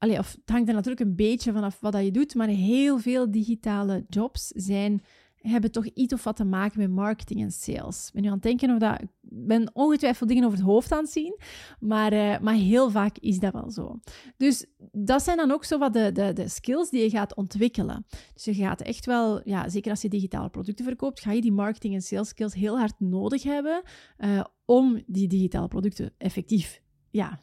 Allee, 0.00 0.18
of 0.18 0.32
het 0.32 0.50
hangt 0.50 0.68
er 0.68 0.74
natuurlijk 0.74 1.00
een 1.00 1.16
beetje 1.16 1.52
vanaf 1.52 1.80
wat 1.80 1.92
dat 1.92 2.04
je 2.04 2.10
doet, 2.10 2.34
maar 2.34 2.48
heel 2.48 2.98
veel 2.98 3.30
digitale 3.30 4.04
jobs 4.08 4.46
zijn, 4.46 5.02
hebben 5.36 5.72
toch 5.72 5.86
iets 5.86 6.12
of 6.12 6.24
wat 6.24 6.36
te 6.36 6.44
maken 6.44 6.80
met 6.80 6.90
marketing 6.90 7.42
en 7.42 7.50
sales. 7.50 8.06
Ik 8.06 8.12
ben 8.12 8.22
nu 8.22 8.28
aan 8.28 8.34
het 8.34 8.42
denken 8.42 8.70
of 8.70 8.78
dat... 8.78 9.00
Ik 9.00 9.08
ben 9.46 9.70
ongetwijfeld 9.72 10.28
dingen 10.28 10.44
over 10.44 10.58
het 10.58 10.66
hoofd 10.66 10.92
aan 10.92 11.02
het 11.02 11.10
zien, 11.10 11.38
maar, 11.80 12.12
uh, 12.12 12.38
maar 12.38 12.54
heel 12.54 12.90
vaak 12.90 13.18
is 13.18 13.38
dat 13.38 13.52
wel 13.52 13.70
zo. 13.70 14.00
Dus 14.36 14.66
dat 14.92 15.22
zijn 15.22 15.36
dan 15.36 15.50
ook 15.50 15.64
zo 15.64 15.78
wat 15.78 15.92
de, 15.92 16.12
de, 16.12 16.32
de 16.32 16.48
skills 16.48 16.90
die 16.90 17.02
je 17.02 17.10
gaat 17.10 17.34
ontwikkelen. 17.34 18.06
Dus 18.34 18.44
je 18.44 18.54
gaat 18.54 18.80
echt 18.80 19.06
wel, 19.06 19.48
ja, 19.48 19.68
zeker 19.68 19.90
als 19.90 20.02
je 20.02 20.08
digitale 20.08 20.48
producten 20.48 20.84
verkoopt, 20.84 21.20
ga 21.20 21.32
je 21.32 21.40
die 21.40 21.52
marketing 21.52 21.94
en 21.94 22.02
sales 22.02 22.28
skills 22.28 22.54
heel 22.54 22.78
hard 22.78 23.00
nodig 23.00 23.42
hebben 23.42 23.82
uh, 24.18 24.44
om 24.64 25.02
die 25.06 25.28
digitale 25.28 25.68
producten 25.68 26.12
effectief 26.18 26.80
ja, 27.10 27.40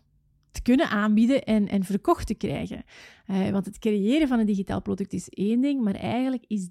kunnen 0.62 0.90
aanbieden 0.90 1.44
en, 1.44 1.68
en 1.68 1.84
verkocht 1.84 2.28
te 2.28 2.36
krijgen. 2.36 2.84
Uh, 3.28 3.50
want 3.50 3.66
het 3.66 3.80
creëren 3.80 4.28
van 4.28 4.40
een 4.40 4.46
digitaal 4.46 4.82
product 4.82 5.14
is 5.14 5.30
één 5.30 5.62
ding, 5.62 5.84
maar 5.84 5.96
eigenlijk 5.96 6.44
is 6.48 6.70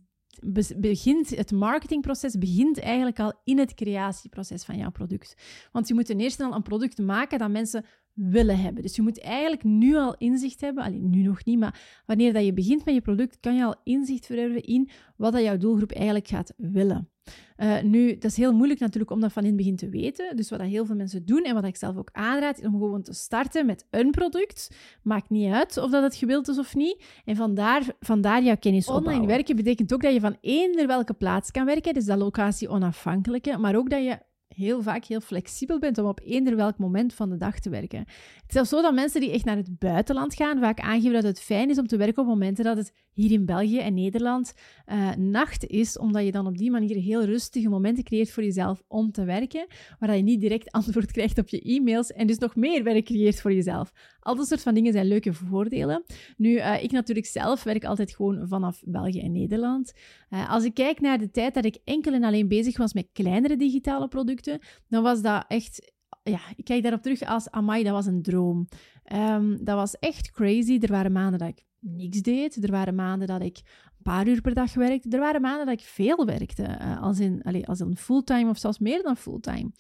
begint 0.77 1.37
het 1.37 1.53
marketingproces 1.53 2.39
begint 2.39 2.79
eigenlijk 2.79 3.21
al 3.21 3.41
in 3.45 3.59
het 3.59 3.75
creatieproces 3.75 4.65
van 4.65 4.77
jouw 4.77 4.91
product. 4.91 5.35
Want 5.73 5.89
je 5.89 5.95
moet 5.95 6.07
ten 6.07 6.21
eerste 6.21 6.45
al 6.45 6.55
een 6.55 6.63
product 6.63 6.99
maken 6.99 7.39
dat 7.39 7.51
mensen 7.51 7.85
willen 8.17 8.59
hebben. 8.59 8.83
Dus 8.83 8.97
je 8.97 9.03
moet 9.03 9.21
eigenlijk 9.21 9.65
nu 9.65 9.97
al 9.97 10.15
inzicht 10.19 10.61
hebben, 10.61 10.85
alleen 10.85 11.11
nu 11.11 11.23
nog 11.23 11.45
niet, 11.45 11.59
maar 11.59 12.03
wanneer 12.07 12.33
dat 12.33 12.45
je 12.45 12.53
begint 12.53 12.85
met 12.85 12.95
je 12.95 13.01
product, 13.01 13.41
kan 13.41 13.57
je 13.57 13.65
al 13.65 13.75
inzicht 13.85 14.27
verwerven 14.27 14.63
in 14.63 14.89
wat 15.17 15.33
dat 15.33 15.43
jouw 15.43 15.57
doelgroep 15.57 15.93
eigenlijk 15.93 16.29
gaat 16.29 16.55
willen. 16.57 17.09
Uh, 17.57 17.83
nu, 17.83 18.13
dat 18.13 18.31
is 18.31 18.37
heel 18.37 18.55
moeilijk 18.55 18.81
natuurlijk 18.81 19.11
om 19.11 19.21
dat 19.21 19.33
van 19.33 19.43
in 19.43 19.49
het 19.49 19.57
begin 19.57 19.77
te 19.77 19.89
weten. 19.89 20.37
Dus 20.37 20.51
wat 20.51 20.59
dat 20.59 20.69
heel 20.69 20.87
veel 20.87 20.95
mensen 20.95 21.27
doen 21.27 21.43
en 21.43 21.55
wat 21.55 21.65
ik 21.65 21.77
zelf 21.77 21.97
ook 21.97 22.09
aanraad, 22.13 22.59
is 22.59 22.67
om 22.67 22.73
gewoon 22.73 23.03
te 23.03 23.13
starten 23.13 23.67
met 23.67 23.87
een 23.91 24.11
product. 24.11 24.71
Maakt 25.03 25.31
niet 25.31 25.53
uit 25.53 25.77
of 25.77 25.91
dat 25.91 26.03
het 26.03 26.15
gewild 26.15 26.49
is 26.49 26.59
of 26.59 26.75
niet. 26.75 27.05
En 27.25 27.37
vandaar, 27.37 27.83
vandaar 28.01 28.43
jouw 28.43 28.57
kennis 28.57 28.87
Online 28.87 29.01
opbouwen. 29.01 29.29
werken 29.29 29.57
betekent 29.57 29.93
ook 29.93 30.03
dat 30.03 30.13
je 30.13 30.21
van 30.21 30.37
eender 30.41 30.87
welke 30.87 31.15
plaats 31.15 31.51
kan 31.51 31.65
werken. 31.65 31.95
Dus 31.95 32.05
dat 32.05 32.19
locatie 32.19 32.69
onafhankelijke. 32.69 33.59
Maar 33.59 33.77
ook 33.77 33.91
dat 33.91 34.05
je 34.05 34.19
heel 34.57 34.83
vaak 34.83 35.05
heel 35.05 35.21
flexibel 35.21 35.79
bent 35.79 35.99
om 35.99 36.07
op 36.07 36.21
eender 36.25 36.57
welk 36.57 36.79
moment 36.79 37.15
van 37.15 37.31
de 37.31 37.37
dag 37.37 37.59
te 37.59 37.71
werken. 37.71 37.99
Het 37.99 38.45
is 38.47 38.53
zelfs 38.53 38.71
zo 38.71 38.83
dat 38.83 38.95
mensen 38.95 39.21
die 39.21 39.31
echt 39.31 39.45
naar 39.45 39.57
het 39.57 39.79
buitenland 39.79 40.35
gaan 40.35 40.59
vaak 40.59 40.81
aangeven 40.81 41.13
dat 41.13 41.23
het 41.23 41.41
fijn 41.41 41.71
is 41.71 41.79
om 41.79 41.87
te 41.87 41.97
werken 41.97 42.23
op 42.23 42.29
momenten 42.29 42.65
dat 42.65 42.77
het 42.77 42.93
hier 43.13 43.31
in 43.31 43.47
België 43.47 43.79
en 43.79 43.95
Nederland 43.95 44.55
uh, 44.87 45.15
nacht 45.15 45.67
is, 45.67 45.99
omdat 45.99 46.25
je 46.25 46.33
dan 46.33 46.47
op 46.47 46.59
die 46.59 46.71
manier 46.71 46.97
heel 46.97 47.25
rustige 47.25 47.69
momenten 47.69 48.05
creëert 48.05 48.31
voor 48.31 48.43
jezelf 48.43 48.83
om 48.89 49.13
te 49.13 49.25
werken, 49.25 49.67
waar 49.99 50.17
je 50.17 50.23
niet 50.23 50.41
direct 50.41 50.71
antwoord 50.71 51.13
krijgt 51.13 51.39
op 51.39 51.49
je 51.49 51.61
e-mails 51.61 52.13
en 52.13 52.27
dus 52.27 52.39
nog 52.39 52.57
meer 52.57 52.83
werk 52.83 53.05
creëert 53.05 53.41
voor 53.41 53.53
jezelf. 53.53 53.93
Al 54.21 54.37
dat 54.37 54.47
soort 54.47 54.63
van 54.63 54.75
dingen 54.75 54.93
zijn 54.93 55.07
leuke 55.07 55.33
voordelen. 55.33 56.05
Nu, 56.37 56.51
uh, 56.51 56.83
ik 56.83 56.91
natuurlijk 56.91 57.27
zelf 57.27 57.63
werk 57.63 57.85
altijd 57.85 58.15
gewoon 58.15 58.49
vanaf 58.49 58.83
België 58.85 59.21
en 59.21 59.33
Nederland. 59.33 59.93
Uh, 60.37 60.51
als 60.51 60.65
ik 60.65 60.75
kijk 60.75 61.01
naar 61.01 61.19
de 61.19 61.31
tijd 61.31 61.55
dat 61.55 61.65
ik 61.65 61.79
enkel 61.85 62.13
en 62.13 62.25
alleen 62.25 62.49
bezig 62.49 62.77
was 62.77 62.93
met 62.93 63.09
kleinere 63.13 63.57
digitale 63.57 64.09
producten, 64.09 64.61
dan 64.89 65.03
was 65.03 65.23
dat 65.23 65.45
echt 65.49 65.95
ja, 66.23 66.41
ik 66.57 66.65
kijk 66.65 66.83
daarop 66.83 67.03
terug 67.03 67.23
als, 67.23 67.51
amai, 67.51 67.83
dat 67.83 67.93
was 67.93 68.07
een 68.07 68.23
droom. 68.23 68.69
Um, 69.13 69.65
dat 69.65 69.77
was 69.77 69.99
echt 69.99 70.31
crazy. 70.31 70.79
Er 70.81 70.91
waren 70.91 71.13
maanden 71.13 71.39
dat 71.39 71.49
ik 71.49 71.65
niks 71.79 72.23
deed. 72.23 72.65
Er 72.65 72.71
waren 72.71 72.95
maanden 72.95 73.29
dat 73.29 73.43
ik 73.43 73.57
een 73.85 74.03
paar 74.03 74.29
uur 74.29 74.41
per 74.41 74.55
dag 74.55 74.75
werkte. 74.75 75.09
Er 75.09 75.21
waren 75.21 75.41
maanden 75.41 75.67
dat 75.67 75.81
ik 75.81 75.87
veel 75.87 76.27
werkte, 76.27 76.79
uh, 76.81 77.03
als, 77.03 77.19
in, 77.19 77.43
allez, 77.43 77.65
als 77.65 77.81
in 77.81 77.97
fulltime 77.97 78.51
of 78.51 78.59
zelfs 78.59 78.79
meer 78.79 79.03
dan 79.03 79.17
fulltime. 79.17 79.71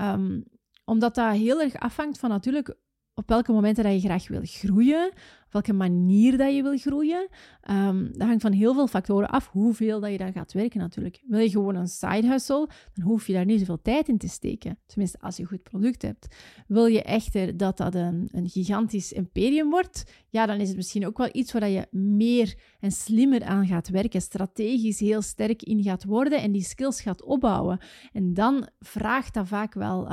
Um, 0.00 0.44
omdat 0.84 1.14
dat 1.14 1.34
heel 1.34 1.60
erg 1.60 1.74
afhangt 1.74 2.18
van 2.18 2.30
natuurlijk 2.30 2.76
op 3.14 3.28
welke 3.28 3.52
momenten 3.52 3.84
dat 3.84 3.92
je 3.92 4.00
graag 4.00 4.28
wil 4.28 4.40
groeien, 4.42 5.12
welke 5.52 5.72
manier 5.72 6.36
dat 6.36 6.54
je 6.54 6.62
wil 6.62 6.78
groeien. 6.78 7.28
Um, 7.70 8.10
dat 8.12 8.26
hangt 8.26 8.42
van 8.42 8.52
heel 8.52 8.74
veel 8.74 8.86
factoren 8.86 9.28
af, 9.28 9.48
hoeveel 9.48 10.00
dat 10.00 10.10
je 10.10 10.18
daar 10.18 10.32
gaat 10.32 10.52
werken 10.52 10.80
natuurlijk. 10.80 11.22
Wil 11.26 11.40
je 11.40 11.50
gewoon 11.50 11.74
een 11.74 11.88
side 11.88 12.26
hustle, 12.26 12.68
dan 12.94 13.04
hoef 13.04 13.26
je 13.26 13.32
daar 13.32 13.44
niet 13.44 13.58
zoveel 13.58 13.82
tijd 13.82 14.08
in 14.08 14.18
te 14.18 14.28
steken. 14.28 14.78
Tenminste, 14.86 15.18
als 15.20 15.36
je 15.36 15.42
een 15.42 15.48
goed 15.48 15.62
product 15.62 16.02
hebt. 16.02 16.36
Wil 16.66 16.86
je 16.86 17.02
echter 17.02 17.56
dat 17.56 17.76
dat 17.76 17.94
een, 17.94 18.28
een 18.32 18.48
gigantisch 18.48 19.12
imperium 19.12 19.70
wordt, 19.70 20.04
ja, 20.28 20.46
dan 20.46 20.60
is 20.60 20.68
het 20.68 20.76
misschien 20.76 21.06
ook 21.06 21.18
wel 21.18 21.28
iets 21.32 21.52
waar 21.52 21.68
je 21.68 21.86
meer 21.90 22.54
en 22.80 22.92
slimmer 22.92 23.44
aan 23.44 23.66
gaat 23.66 23.88
werken, 23.88 24.20
strategisch 24.20 25.00
heel 25.00 25.22
sterk 25.22 25.62
in 25.62 25.82
gaat 25.82 26.04
worden 26.04 26.40
en 26.42 26.52
die 26.52 26.62
skills 26.62 27.00
gaat 27.00 27.22
opbouwen. 27.22 27.78
En 28.12 28.34
dan 28.34 28.68
vraagt 28.78 29.34
dat 29.34 29.48
vaak 29.48 29.74
wel, 29.74 30.08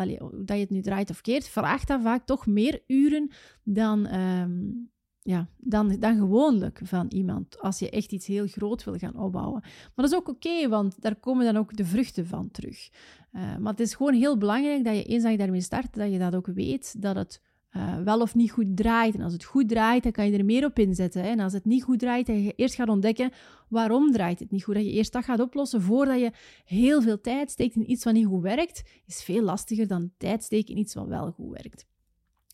dat 0.46 0.56
je 0.56 0.64
het 0.64 0.70
nu 0.70 0.82
draait 0.82 1.10
of 1.10 1.22
keert, 1.22 1.50
vraagt 1.50 1.88
dat 1.88 2.02
vaak 2.02 2.26
toch 2.26 2.48
meer 2.48 2.84
uren 2.88 3.32
dan... 3.64 4.14
Um, 4.16 4.90
ja, 5.22 5.50
dan, 5.58 5.96
dan 6.00 6.18
gewoonlijk 6.18 6.80
van 6.84 7.06
iemand. 7.10 7.60
Als 7.60 7.80
je 7.80 7.90
echt 7.90 8.12
iets 8.12 8.28
heel 8.28 8.48
groot 8.48 8.84
wil 8.84 8.98
gaan 8.98 9.20
opbouwen. 9.20 9.60
Maar 9.62 9.92
dat 9.96 10.12
is 10.12 10.16
ook 10.16 10.30
oké, 10.30 10.70
want 10.70 11.02
daar 11.02 11.16
komen 11.16 11.46
dan 11.46 11.58
ook 11.58 11.76
de 11.76 11.86
vruchten 11.86 12.28
van 12.28 12.52
terug. 12.52 12.90
Uh, 13.34 13.58
maar 13.58 13.72
het 13.72 13.80
is 13.80 13.94
gewoon 13.94 14.14
heel 14.14 14.38
belangrijk 14.38 14.84
dat 14.84 14.96
je 14.96 15.04
eens 15.04 15.24
dat 15.24 15.32
je 15.32 15.38
daarmee 15.38 15.62
start, 15.62 15.94
dat 15.94 16.12
je 16.12 16.20
dat 16.20 16.36
ook 16.36 16.48
weet, 16.48 17.02
dat 17.02 17.16
het 17.16 17.42
uh, 17.72 17.98
wel 17.98 18.22
of 18.22 18.36
niet 18.36 18.52
goed 18.52 18.78
draait. 18.78 19.16
En 19.16 19.22
als 19.22 19.34
het 19.34 19.44
goed 19.44 19.70
draait, 19.70 20.04
dan 20.04 20.12
kan 20.12 20.32
je 20.32 20.38
er 20.38 20.46
meer 20.46 20.66
op 20.66 20.80
inzetten. 20.80 21.22
Hè? 21.22 21.30
En 21.30 21.40
als 21.40 21.54
het 21.54 21.66
niet 21.66 21.84
goed 21.84 22.00
draait, 22.00 22.26
dan 22.26 22.44
je 22.44 22.54
eerst 22.56 22.76
gaat 22.76 22.90
ontdekken 22.90 23.32
waarom 23.68 24.12
draait 24.12 24.40
het 24.40 24.52
niet 24.52 24.64
goed. 24.64 24.76
Dat 24.76 24.84
je 24.84 24.92
eerst 24.92 25.14
dat 25.14 25.24
gaat 25.24 25.40
oplossen 25.40 25.82
voordat 25.82 26.20
je 26.20 26.32
heel 26.66 27.02
veel 27.02 27.22
tijd 27.22 27.52
steekt 27.52 27.76
in 27.76 27.92
iets 27.92 28.04
wat 28.04 28.14
niet 28.14 28.26
goed 28.26 28.42
werkt, 28.42 28.82
is 29.06 29.24
veel 29.24 29.44
lastiger 29.44 29.88
dan 29.88 30.12
tijd 30.18 30.44
steken 30.44 30.74
in 30.74 30.80
iets 30.80 30.94
wat 30.94 31.08
wel 31.08 31.32
goed 31.32 31.52
werkt. 31.52 31.86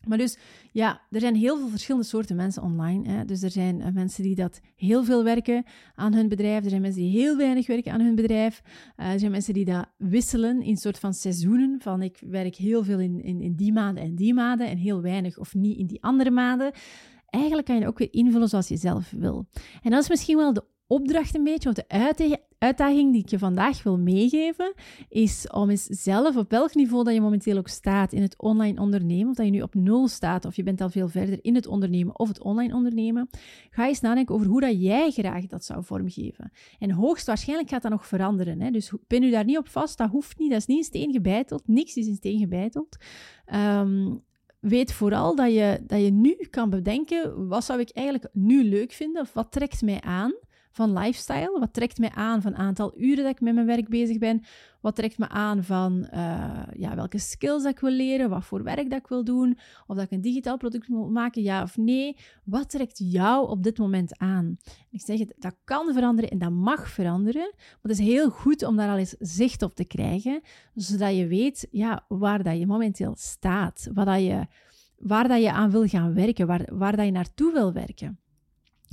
Maar 0.07 0.17
dus 0.17 0.37
ja, 0.71 1.01
er 1.09 1.19
zijn 1.19 1.35
heel 1.35 1.57
veel 1.57 1.67
verschillende 1.67 2.05
soorten 2.05 2.35
mensen 2.35 2.63
online. 2.63 3.09
Hè. 3.09 3.25
Dus 3.25 3.41
er 3.41 3.51
zijn 3.51 3.79
uh, 3.79 3.87
mensen 3.93 4.23
die 4.23 4.35
dat 4.35 4.61
heel 4.75 5.03
veel 5.03 5.23
werken 5.23 5.63
aan 5.95 6.13
hun 6.13 6.29
bedrijf. 6.29 6.63
Er 6.63 6.69
zijn 6.69 6.81
mensen 6.81 7.01
die 7.01 7.11
heel 7.11 7.37
weinig 7.37 7.67
werken 7.67 7.91
aan 7.91 8.01
hun 8.01 8.15
bedrijf. 8.15 8.61
Uh, 8.97 9.11
er 9.11 9.19
zijn 9.19 9.31
mensen 9.31 9.53
die 9.53 9.65
dat 9.65 9.85
wisselen 9.97 10.61
in 10.61 10.77
soort 10.77 10.99
van 10.99 11.13
seizoenen. 11.13 11.79
Van 11.81 12.01
ik 12.01 12.17
werk 12.27 12.55
heel 12.55 12.83
veel 12.83 12.99
in, 12.99 13.23
in, 13.23 13.41
in 13.41 13.55
die 13.55 13.73
maanden 13.73 14.03
en 14.03 14.15
die 14.15 14.33
maanden 14.33 14.67
en 14.67 14.77
heel 14.77 15.01
weinig 15.01 15.37
of 15.37 15.53
niet 15.53 15.77
in 15.77 15.87
die 15.87 16.03
andere 16.03 16.31
maanden. 16.31 16.71
Eigenlijk 17.29 17.65
kan 17.65 17.79
je 17.79 17.87
ook 17.87 17.97
weer 17.97 18.13
invullen 18.13 18.49
zoals 18.49 18.67
je 18.67 18.77
zelf 18.77 19.11
wil. 19.11 19.47
En 19.81 19.91
dat 19.91 20.03
is 20.03 20.09
misschien 20.09 20.37
wel 20.37 20.53
de 20.53 20.63
opdracht 20.87 21.35
een 21.35 21.43
beetje, 21.43 21.69
of 21.69 21.75
de 21.75 22.39
uitdaging 22.57 23.11
die 23.11 23.21
ik 23.21 23.29
je 23.29 23.39
vandaag 23.39 23.83
wil 23.83 23.97
meegeven, 23.97 24.73
is 25.09 25.47
om 25.49 25.69
eens 25.69 25.85
zelf, 25.85 26.37
op 26.37 26.49
welk 26.49 26.75
niveau 26.75 27.03
dat 27.03 27.13
je 27.13 27.21
momenteel 27.21 27.57
ook 27.57 27.67
staat 27.67 28.13
in 28.13 28.21
het 28.21 28.41
online 28.41 28.81
ondernemen, 28.81 29.29
of 29.29 29.35
dat 29.35 29.45
je 29.45 29.51
nu 29.51 29.61
op 29.61 29.75
nul 29.75 30.07
staat, 30.07 30.45
of 30.45 30.55
je 30.55 30.63
bent 30.63 30.81
al 30.81 30.89
veel 30.89 31.07
verder 31.07 31.39
in 31.41 31.55
het 31.55 31.67
ondernemen 31.67 32.19
of 32.19 32.27
het 32.27 32.43
online 32.43 32.73
ondernemen, 32.73 33.29
ga 33.69 33.87
eens 33.87 34.01
nadenken 34.01 34.35
over 34.35 34.47
hoe 34.47 34.61
dat 34.61 34.81
jij 34.81 35.11
graag 35.11 35.45
dat 35.45 35.65
zou 35.65 35.83
vormgeven. 35.83 36.51
En 36.79 36.91
hoogstwaarschijnlijk 36.91 37.69
gaat 37.69 37.81
dat 37.81 37.91
nog 37.91 38.07
veranderen. 38.07 38.61
Hè? 38.61 38.71
Dus 38.71 38.91
ben 39.07 39.23
u 39.23 39.29
daar 39.29 39.45
niet 39.45 39.57
op 39.57 39.69
vast, 39.69 39.97
dat 39.97 40.09
hoeft 40.09 40.39
niet, 40.39 40.49
dat 40.49 40.59
is 40.59 40.65
niet 40.65 40.77
in 40.77 40.83
steen 40.83 41.11
gebeiteld, 41.11 41.67
niks 41.67 41.95
is 41.95 42.07
in 42.07 42.15
steen 42.15 42.39
gebeiteld. 42.39 42.97
Um, 43.53 44.23
weet 44.59 44.93
vooral 44.93 45.35
dat 45.35 45.53
je, 45.53 45.83
dat 45.87 46.01
je 46.01 46.11
nu 46.11 46.35
kan 46.49 46.69
bedenken, 46.69 47.47
wat 47.47 47.63
zou 47.63 47.79
ik 47.79 47.89
eigenlijk 47.89 48.29
nu 48.33 48.63
leuk 48.63 48.91
vinden, 48.91 49.21
of 49.21 49.33
wat 49.33 49.51
trekt 49.51 49.81
mij 49.81 50.01
aan 50.01 50.33
van 50.75 50.93
lifestyle? 50.93 51.59
Wat 51.59 51.73
trekt 51.73 51.97
mij 51.97 52.11
aan 52.11 52.41
van 52.41 52.55
aantal 52.55 52.93
uren 52.97 53.23
dat 53.23 53.33
ik 53.33 53.41
met 53.41 53.53
mijn 53.53 53.65
werk 53.65 53.89
bezig 53.89 54.17
ben? 54.17 54.43
Wat 54.81 54.95
trekt 54.95 55.17
me 55.17 55.29
aan 55.29 55.63
van 55.63 56.07
uh, 56.13 56.63
ja, 56.73 56.95
welke 56.95 57.17
skills 57.17 57.63
dat 57.63 57.71
ik 57.71 57.79
wil 57.79 57.91
leren? 57.91 58.29
Wat 58.29 58.45
voor 58.45 58.63
werk 58.63 58.89
dat 58.89 58.99
ik 58.99 59.07
wil 59.07 59.23
doen? 59.23 59.57
Of 59.87 59.95
dat 59.95 60.05
ik 60.05 60.11
een 60.11 60.21
digitaal 60.21 60.57
product 60.57 60.87
wil 60.87 61.09
maken, 61.09 61.41
ja 61.41 61.63
of 61.63 61.77
nee? 61.77 62.17
Wat 62.43 62.69
trekt 62.69 62.97
jou 62.97 63.49
op 63.49 63.63
dit 63.63 63.77
moment 63.77 64.17
aan? 64.17 64.57
Ik 64.91 65.01
zeg 65.01 65.19
het, 65.19 65.33
dat 65.37 65.55
kan 65.63 65.93
veranderen 65.93 66.29
en 66.29 66.37
dat 66.37 66.51
mag 66.51 66.89
veranderen. 66.89 67.51
Maar 67.55 67.91
het 67.91 67.99
is 67.99 68.05
heel 68.05 68.29
goed 68.29 68.63
om 68.63 68.75
daar 68.75 68.89
al 68.89 68.97
eens 68.97 69.15
zicht 69.19 69.61
op 69.61 69.75
te 69.75 69.85
krijgen, 69.85 70.41
zodat 70.73 71.15
je 71.15 71.27
weet 71.27 71.67
ja, 71.71 72.05
waar 72.07 72.43
dat 72.43 72.59
je 72.59 72.67
momenteel 72.67 73.13
staat. 73.17 73.89
Wat 73.93 74.05
dat 74.05 74.21
je, 74.21 74.45
waar 74.97 75.27
dat 75.27 75.41
je 75.41 75.51
aan 75.51 75.71
wil 75.71 75.85
gaan 75.85 76.13
werken, 76.13 76.47
waar, 76.47 76.67
waar 76.71 76.95
dat 76.95 77.05
je 77.05 77.11
naartoe 77.11 77.53
wil 77.53 77.73
werken. 77.73 78.19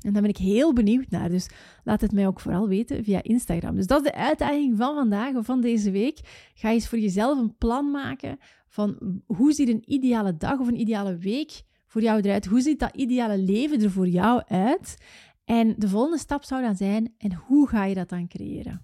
En 0.03 0.13
daar 0.13 0.23
ben 0.23 0.31
ik 0.31 0.37
heel 0.37 0.73
benieuwd 0.73 1.11
naar. 1.11 1.29
Dus 1.29 1.49
laat 1.85 2.01
het 2.01 2.13
mij 2.13 2.27
ook 2.27 2.41
vooral 2.41 2.69
weten 2.69 3.05
via 3.05 3.23
Instagram. 3.23 3.77
Dus 3.77 3.87
dat 3.87 4.05
is 4.05 4.11
de 4.11 4.17
uitdaging 4.17 4.77
van 4.77 4.95
vandaag 4.95 5.35
of 5.35 5.45
van 5.45 5.61
deze 5.61 5.91
week. 5.91 6.21
Ga 6.55 6.71
eens 6.71 6.89
voor 6.89 6.99
jezelf 6.99 7.39
een 7.39 7.57
plan 7.57 7.91
maken 7.91 8.39
van 8.69 9.21
hoe 9.27 9.53
ziet 9.53 9.69
een 9.69 9.83
ideale 9.87 10.37
dag 10.37 10.59
of 10.59 10.69
een 10.69 10.81
ideale 10.81 11.17
week 11.17 11.63
voor 11.87 12.03
jou 12.03 12.21
eruit? 12.21 12.47
Hoe 12.47 12.61
ziet 12.61 12.81
dat 12.81 12.97
ideale 12.97 13.39
leven 13.39 13.83
er 13.83 13.91
voor 13.91 14.09
jou 14.09 14.43
uit? 14.47 14.97
En 15.45 15.75
de 15.77 15.89
volgende 15.89 16.19
stap 16.19 16.45
zou 16.45 16.63
dan 16.63 16.77
zijn, 16.77 17.15
en 17.19 17.35
hoe 17.47 17.69
ga 17.69 17.85
je 17.85 17.95
dat 17.95 18.09
dan 18.09 18.29
creëren? 18.29 18.81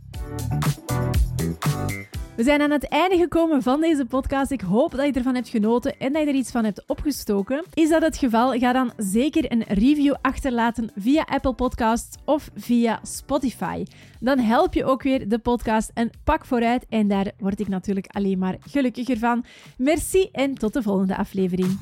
We 2.37 2.45
zijn 2.45 2.61
aan 2.61 2.71
het 2.71 2.89
einde 2.89 3.17
gekomen 3.17 3.63
van 3.63 3.81
deze 3.81 4.05
podcast. 4.05 4.51
Ik 4.51 4.61
hoop 4.61 4.91
dat 4.91 5.07
je 5.07 5.13
ervan 5.13 5.35
hebt 5.35 5.49
genoten 5.49 5.99
en 5.99 6.13
dat 6.13 6.23
je 6.23 6.29
er 6.29 6.35
iets 6.35 6.51
van 6.51 6.65
hebt 6.65 6.85
opgestoken. 6.87 7.65
Is 7.75 7.89
dat 7.89 8.03
het 8.03 8.17
geval? 8.17 8.59
Ga 8.59 8.73
dan 8.73 8.93
zeker 8.97 9.53
een 9.53 9.63
review 9.63 10.15
achterlaten 10.21 10.91
via 10.97 11.23
Apple 11.23 11.53
Podcasts 11.53 12.17
of 12.25 12.51
via 12.55 13.01
Spotify. 13.03 13.85
Dan 14.21 14.39
help 14.39 14.75
je 14.75 14.85
ook 14.85 15.03
weer 15.03 15.29
de 15.29 15.39
podcast 15.39 15.91
een 15.95 16.11
pak 16.25 16.45
vooruit 16.45 16.87
en 16.89 17.09
daar 17.09 17.33
word 17.39 17.61
ik 17.61 17.69
natuurlijk 17.69 18.07
alleen 18.07 18.39
maar 18.39 18.57
gelukkiger 18.67 19.19
van. 19.19 19.45
Merci 19.77 20.29
en 20.33 20.55
tot 20.55 20.73
de 20.73 20.83
volgende 20.83 21.17
aflevering. 21.17 21.79